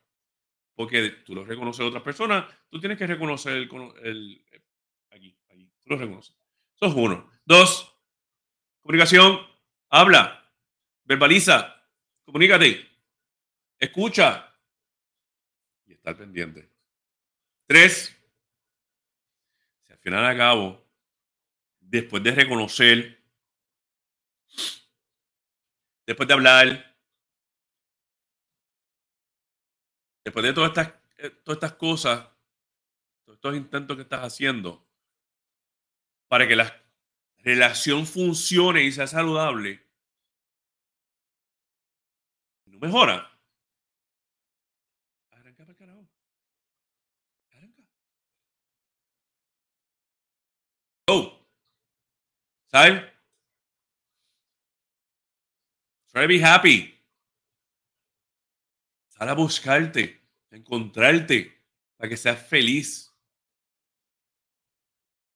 [0.74, 3.68] Porque tú lo reconoces a otras personas, tú tienes que reconocer el,
[4.04, 4.44] el,
[5.88, 6.32] lo reconoce.
[6.74, 7.30] Eso es uno.
[7.44, 7.94] Dos,
[8.82, 9.46] comunicación.
[9.90, 10.52] Habla,
[11.04, 11.82] verbaliza,
[12.24, 12.86] comunícate,
[13.78, 14.54] escucha
[15.86, 16.70] y estar pendiente.
[17.66, 18.14] Tres,
[19.86, 20.86] si al final de cabo,
[21.80, 23.24] después de reconocer,
[26.06, 26.96] después de hablar,
[30.24, 32.28] después de todas estas, eh, todas estas cosas,
[33.24, 34.87] todos estos intentos que estás haciendo,
[36.28, 36.72] para que las
[37.38, 39.82] relación funcione y sea saludable,
[42.66, 43.30] no mejora,
[45.30, 46.08] arranca para el carajo.
[47.50, 47.82] Arranca.
[51.08, 51.38] Oh.
[52.70, 53.02] ¿Sabes?
[56.12, 56.94] Try to be happy.
[59.08, 60.20] Sal a buscarte,
[60.50, 61.64] a encontrarte,
[61.96, 63.07] para que seas feliz.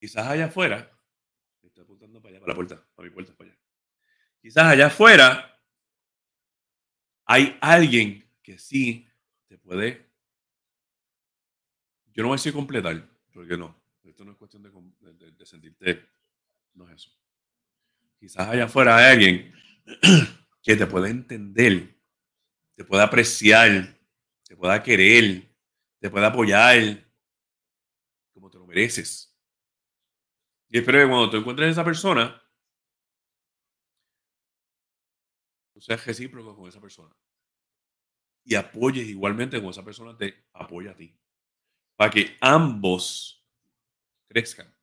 [0.03, 0.90] Quizás allá afuera,
[1.62, 3.61] me estoy apuntando para allá, para la puerta, para mi puerta, para allá.
[4.40, 5.61] Quizás allá afuera
[7.24, 9.09] hay alguien que sí
[9.46, 10.11] te puede.
[12.07, 13.80] Yo no voy a decir completar, porque no.
[14.03, 16.05] Esto no es cuestión de, sentirte.
[16.74, 17.12] No es eso.
[18.18, 19.55] Quizás allá afuera hay alguien
[20.64, 21.94] que te pueda entender,
[22.74, 23.96] te pueda apreciar,
[24.42, 25.48] te pueda querer,
[26.00, 27.09] te pueda apoyar
[28.32, 29.32] como te lo mereces.
[30.73, 32.43] Y espero que cuando te encuentres esa persona,
[35.75, 37.14] tú seas recíproco con esa persona.
[38.43, 41.14] Y apoyes igualmente como esa persona te apoya a ti.
[41.95, 43.47] Para que ambos
[44.27, 44.75] crezcan.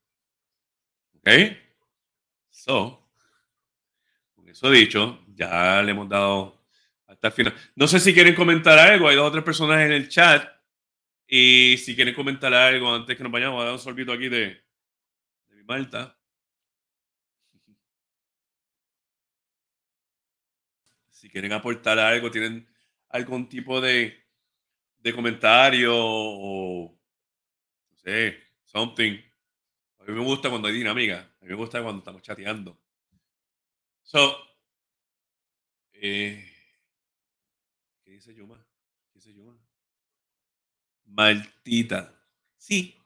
[1.14, 1.28] ¿Ok?
[2.50, 3.10] So,
[4.36, 6.66] con eso dicho, ya le hemos dado
[7.08, 7.54] hasta el final.
[7.74, 9.08] No sé si quieren comentar algo.
[9.08, 10.48] Hay dos o tres personas en el chat.
[11.26, 14.69] Y si quieren comentar algo antes que nos vayamos, a dar un sorbito aquí de,
[15.70, 16.02] malta.
[21.10, 22.66] Si quieren aportar algo, tienen
[23.08, 24.24] algún tipo de,
[24.98, 26.98] de comentario o
[27.90, 29.18] no sé, something.
[30.00, 31.20] A mí me gusta cuando hay dinámica.
[31.40, 32.80] A mí me gusta cuando estamos chateando.
[34.02, 34.36] So,
[35.92, 36.44] eh,
[38.04, 38.56] ¿Qué dice Yuma?
[39.12, 39.56] ¿Qué dice Yuma?
[41.04, 42.14] Maltita.
[42.56, 42.96] Sí,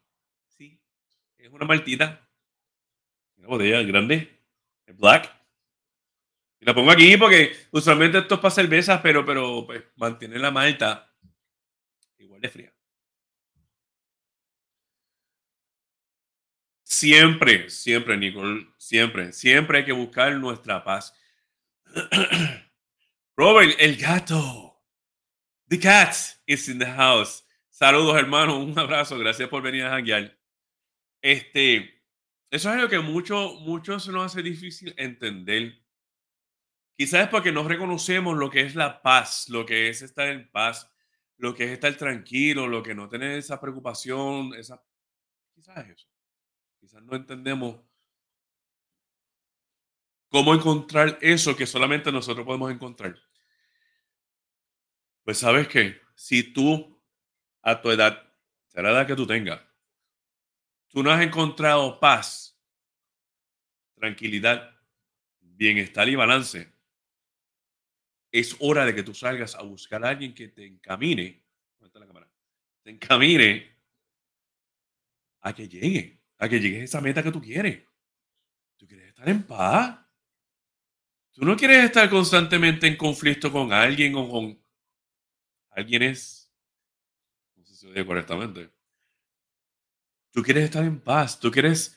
[0.46, 0.80] sí.
[1.36, 2.23] Es una maltita.
[3.44, 4.40] Una botella grande.
[4.86, 5.30] Es black.
[6.60, 10.50] Y la pongo aquí porque usualmente esto es para cervezas, pero, pero pues, mantiene la
[10.50, 11.14] malta
[12.16, 12.74] igual de fría.
[16.84, 21.14] Siempre, siempre, Nicole, siempre, siempre hay que buscar nuestra paz.
[23.36, 24.80] Robert, el gato.
[25.68, 26.14] The cat
[26.46, 27.44] is in the house.
[27.68, 28.58] Saludos, hermano.
[28.58, 29.18] Un abrazo.
[29.18, 30.38] Gracias por venir a janguear.
[31.20, 31.93] Este,
[32.54, 35.76] eso es algo que mucho, mucho se nos hace difícil entender.
[36.96, 40.48] Quizás es porque no reconocemos lo que es la paz, lo que es estar en
[40.52, 40.88] paz,
[41.36, 44.80] lo que es estar tranquilo, lo que no tener esa preocupación, esa...
[45.52, 46.08] Quizás es eso.
[46.78, 47.80] Quizás no entendemos
[50.28, 53.18] cómo encontrar eso que solamente nosotros podemos encontrar.
[55.24, 57.02] Pues sabes que si tú
[57.62, 58.32] a tu edad,
[58.76, 59.60] a la edad que tú tengas,
[60.94, 62.56] tú no has encontrado paz,
[63.96, 64.80] tranquilidad,
[65.40, 66.72] bienestar y balance,
[68.30, 71.42] es hora de que tú salgas a buscar a alguien que te encamine?
[72.84, 73.76] Te encamine
[75.40, 77.84] a que llegue, a que llegues a esa meta que tú quieres.
[78.76, 79.98] Tú quieres estar en paz.
[81.32, 84.64] Tú no quieres estar constantemente en conflicto con alguien o con
[85.70, 86.12] alguien.
[86.12, 88.70] No sé si lo digo correctamente.
[90.34, 91.38] Tú quieres estar en paz.
[91.38, 91.96] Tú quieres.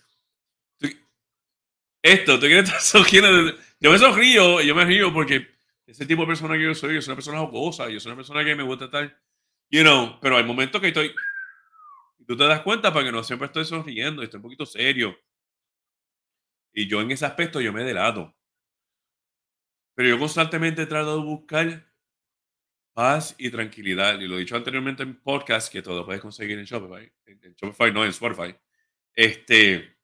[2.04, 3.58] esto, tú quieres estar sonriendo.
[3.80, 5.48] Yo me sonrío, yo me río porque
[5.88, 8.18] ese tipo de persona que yo soy, yo soy una persona jocosa, yo soy una
[8.18, 9.20] persona que me gusta estar.
[9.72, 11.14] You know, pero hay momentos que estoy.
[12.20, 15.18] Y tú te das cuenta porque no siempre estoy sonriendo, estoy un poquito serio.
[16.74, 18.36] Y yo en ese aspecto yo me delato.
[19.96, 21.87] Pero yo constantemente trato de buscar
[22.98, 24.20] paz y tranquilidad.
[24.20, 27.14] Y lo he dicho anteriormente en podcast, que todo puedes conseguir en Shopify.
[27.28, 28.56] En Shopify, no en Spotify.
[29.14, 29.96] Este,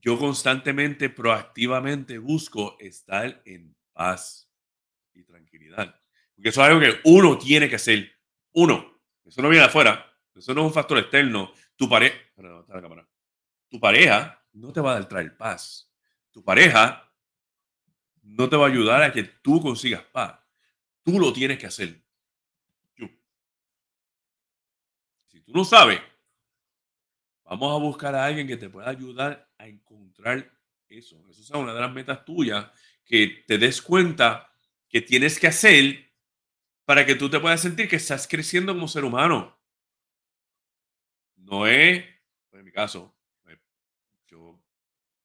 [0.00, 4.50] yo constantemente, proactivamente busco estar en paz
[5.12, 6.00] y tranquilidad.
[6.34, 8.10] Porque eso es algo que uno tiene que hacer.
[8.52, 8.98] Uno.
[9.26, 10.10] Eso no viene de afuera.
[10.34, 11.52] Eso no es un factor externo.
[11.76, 12.16] Tu pareja.
[13.68, 15.92] Tu pareja no te va a traer paz.
[16.30, 17.06] Tu pareja
[18.22, 20.39] no te va a ayudar a que tú consigas paz.
[21.02, 22.02] Tú lo tienes que hacer.
[25.26, 26.00] Si tú no sabes,
[27.44, 30.52] vamos a buscar a alguien que te pueda ayudar a encontrar
[30.88, 31.24] eso.
[31.30, 32.70] Eso es una de las metas tuyas,
[33.04, 34.52] que te des cuenta
[34.88, 36.12] que tienes que hacer
[36.84, 39.56] para que tú te puedas sentir que estás creciendo como ser humano.
[41.36, 42.04] No es,
[42.52, 43.16] en mi caso,
[44.26, 44.60] yo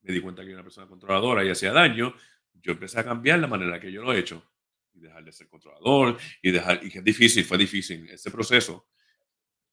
[0.02, 2.16] me di cuenta que era una persona controladora y hacía daño,
[2.54, 4.55] yo empecé a cambiar la manera que yo lo he hecho
[4.96, 8.88] y dejar de ser controlador y dejar y que es difícil, fue difícil ese proceso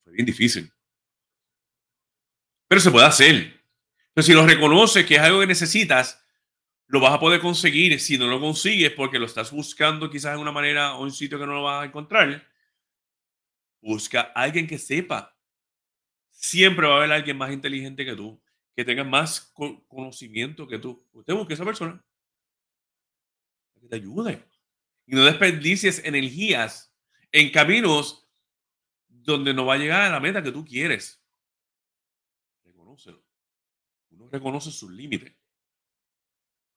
[0.03, 0.73] fue bien difícil.
[2.68, 3.61] Pero se puede hacer.
[4.14, 6.25] Pero si lo reconoces que es algo que necesitas,
[6.87, 7.99] lo vas a poder conseguir.
[8.01, 11.39] Si no lo consigues porque lo estás buscando quizás en una manera o un sitio
[11.39, 12.47] que no lo vas a encontrar,
[13.81, 15.37] busca a alguien que sepa.
[16.31, 18.43] Siempre va a haber alguien más inteligente que tú,
[18.75, 19.53] que tenga más
[19.89, 21.07] conocimiento que tú.
[21.12, 22.05] Usted busque a esa persona
[23.81, 24.45] que te ayude.
[25.07, 26.95] Y no desperdicies energías
[27.33, 28.29] en caminos
[29.09, 31.23] donde no va a llegar a la meta que tú quieres.
[32.65, 33.25] Reconócelo.
[34.11, 35.35] Uno reconoce sus límites.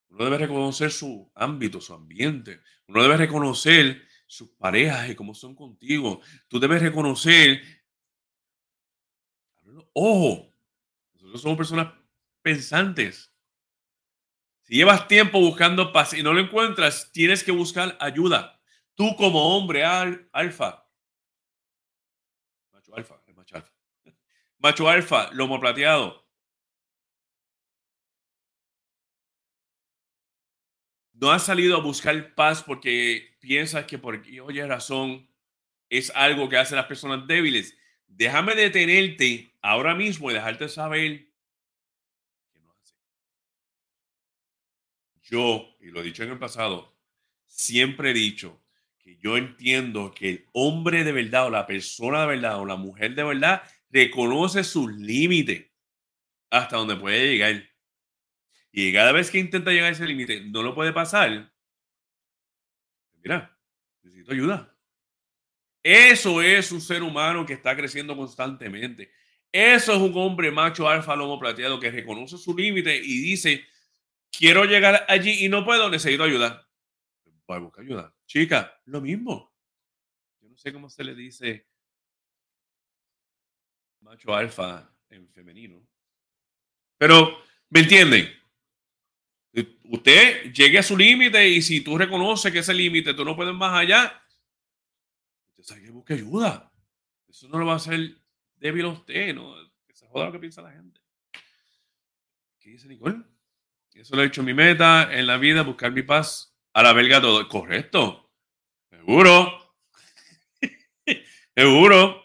[0.10, 2.62] Uno debe reconocer su ámbito, su ambiente.
[2.88, 6.22] Uno debe reconocer sus parejas y cómo son contigo.
[6.48, 7.62] Tú debes reconocer.
[9.94, 10.54] Ojo,
[11.14, 11.94] nosotros somos personas
[12.42, 13.35] pensantes.
[14.66, 18.60] Si llevas tiempo buscando paz y no lo encuentras, tienes que buscar ayuda.
[18.96, 20.90] Tú como hombre alfa,
[22.72, 23.72] macho alfa, macho alfa,
[24.58, 26.26] macho alfa, lomo plateado,
[31.14, 35.30] no has salido a buscar paz porque piensas que por oye razón
[35.90, 37.78] es algo que hacen las personas débiles.
[38.08, 41.28] Déjame detenerte ahora mismo y dejarte saber
[42.52, 42.96] que no hace.
[45.36, 46.98] Yo, y lo he dicho en el pasado,
[47.46, 48.64] siempre he dicho
[48.98, 52.78] que yo entiendo que el hombre de verdad o la persona de verdad o la
[52.78, 55.70] mujer de verdad reconoce sus límites
[56.50, 57.70] hasta donde puede llegar.
[58.72, 61.52] Y cada vez que intenta llegar a ese límite, no lo puede pasar.
[63.22, 63.60] Mira,
[64.04, 64.74] necesito ayuda.
[65.84, 69.12] Eso es un ser humano que está creciendo constantemente.
[69.52, 73.66] Eso es un hombre macho alfa lomo plateado que reconoce su límite y dice,
[74.32, 76.68] quiero llegar allí y no puedo, necesito ayuda.
[77.48, 78.16] Voy a buscar ayuda.
[78.26, 79.54] Chica, lo mismo.
[80.42, 81.68] Yo no sé cómo se le dice
[84.06, 85.86] macho alfa en femenino.
[86.98, 87.38] Pero,
[87.70, 88.32] ¿me entienden?
[89.86, 93.54] Usted llegue a su límite y si tú reconoces que ese límite tú no puedes
[93.54, 94.22] más allá,
[95.56, 96.72] usted que busque ayuda.
[97.28, 98.18] Eso no lo va a hacer
[98.56, 99.56] débil a usted, ¿no?
[99.88, 101.02] Que se joda lo que piensa la gente.
[102.60, 103.24] ¿Qué dice Nicole?
[103.96, 107.22] Eso lo he hecho mi meta en la vida, buscar mi paz a la belga
[107.22, 107.48] todo.
[107.48, 108.30] Correcto.
[108.90, 109.76] Seguro.
[111.56, 112.24] Seguro.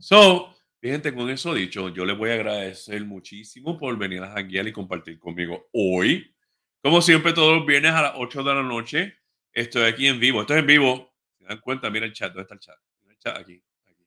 [0.00, 4.68] So, fíjate, con eso dicho, yo le voy a agradecer muchísimo por venir a janguear
[4.68, 6.34] y compartir conmigo hoy
[6.82, 9.18] como siempre, todos los viernes a las 8 de la noche,
[9.52, 10.40] estoy aquí en vivo.
[10.40, 11.12] Esto es en vivo.
[11.36, 12.32] Se dan cuenta, mira el chat.
[12.32, 12.76] ¿Dónde está el chat?
[13.08, 13.62] el chat aquí.
[13.84, 14.06] aquí.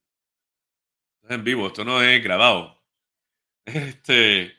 [1.15, 1.67] Esto es en vivo.
[1.67, 2.81] Esto no es grabado.
[3.65, 4.55] Este,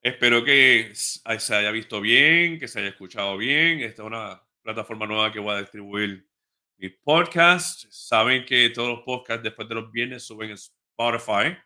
[0.00, 3.80] espero que se haya visto bien, que se haya escuchado bien.
[3.80, 6.28] Esta es una plataforma nueva que voy a distribuir
[6.76, 7.86] mi podcast.
[7.90, 11.56] Saben que todos los podcasts después de los viernes suben en Spotify.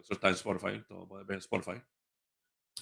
[0.00, 0.82] eso está en Spotify.
[0.86, 1.82] Todo puede ver en Spotify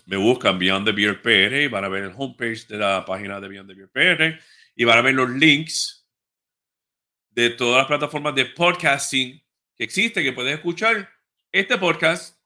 [0.06, 3.40] me buscan Beyond the Beer PR y van a ver el homepage de la página
[3.40, 4.40] de Beyond the Beer PR
[4.74, 6.09] y van a ver los links
[7.31, 9.43] de todas las plataformas de podcasting
[9.77, 11.09] que existen, que puedes escuchar
[11.52, 12.39] este podcast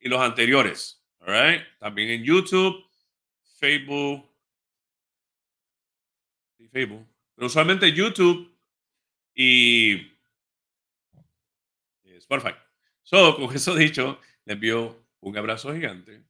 [0.00, 1.01] y los anteriores.
[1.24, 2.84] All También en YouTube,
[3.58, 4.28] Facebook,
[6.58, 8.52] y Facebook, pero usualmente YouTube
[9.34, 10.12] y
[12.04, 12.54] Spotify.
[13.02, 16.22] So, con eso dicho, les envío un abrazo gigante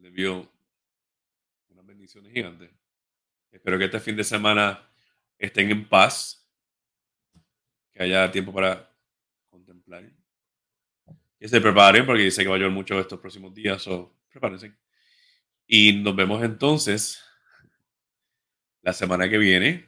[0.00, 0.50] le envío
[1.68, 2.70] unas bendiciones gigantes.
[3.50, 4.88] Espero que este fin de semana
[5.38, 6.46] estén en paz,
[7.92, 8.90] que haya tiempo para
[9.50, 10.04] contemplar.
[11.38, 14.72] Que se preparen porque dice que va a llover mucho estos próximos días, o prepárense.
[15.66, 17.22] Y nos vemos entonces
[18.82, 19.86] la semana que viene,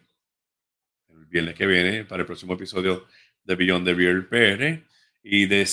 [1.09, 3.07] el viernes que viene, para el próximo episodio
[3.45, 4.87] de Beyond the Beer PR.
[5.23, 5.69] Y de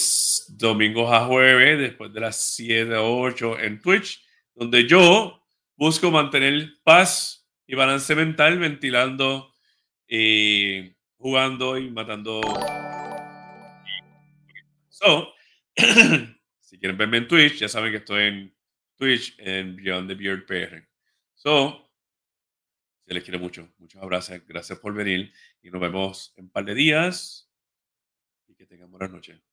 [0.49, 4.28] domingos a jueves, después de las 7 o 8 en Twitch
[4.58, 5.40] donde yo
[5.76, 9.54] busco mantener paz y balance mental ventilando
[10.08, 12.41] y jugando y matando.
[14.90, 15.32] So,
[16.60, 18.56] si quieren verme en Twitch, ya saben que estoy en
[18.98, 20.88] Twitch en Beyond the Beard PR.
[21.36, 21.88] So,
[23.06, 23.74] se les quiere mucho.
[23.78, 24.45] Muchas gracias.
[24.48, 25.32] Gracias por venir
[25.62, 27.49] y nos vemos en un par de días
[28.48, 29.47] y que tengan buenas noches.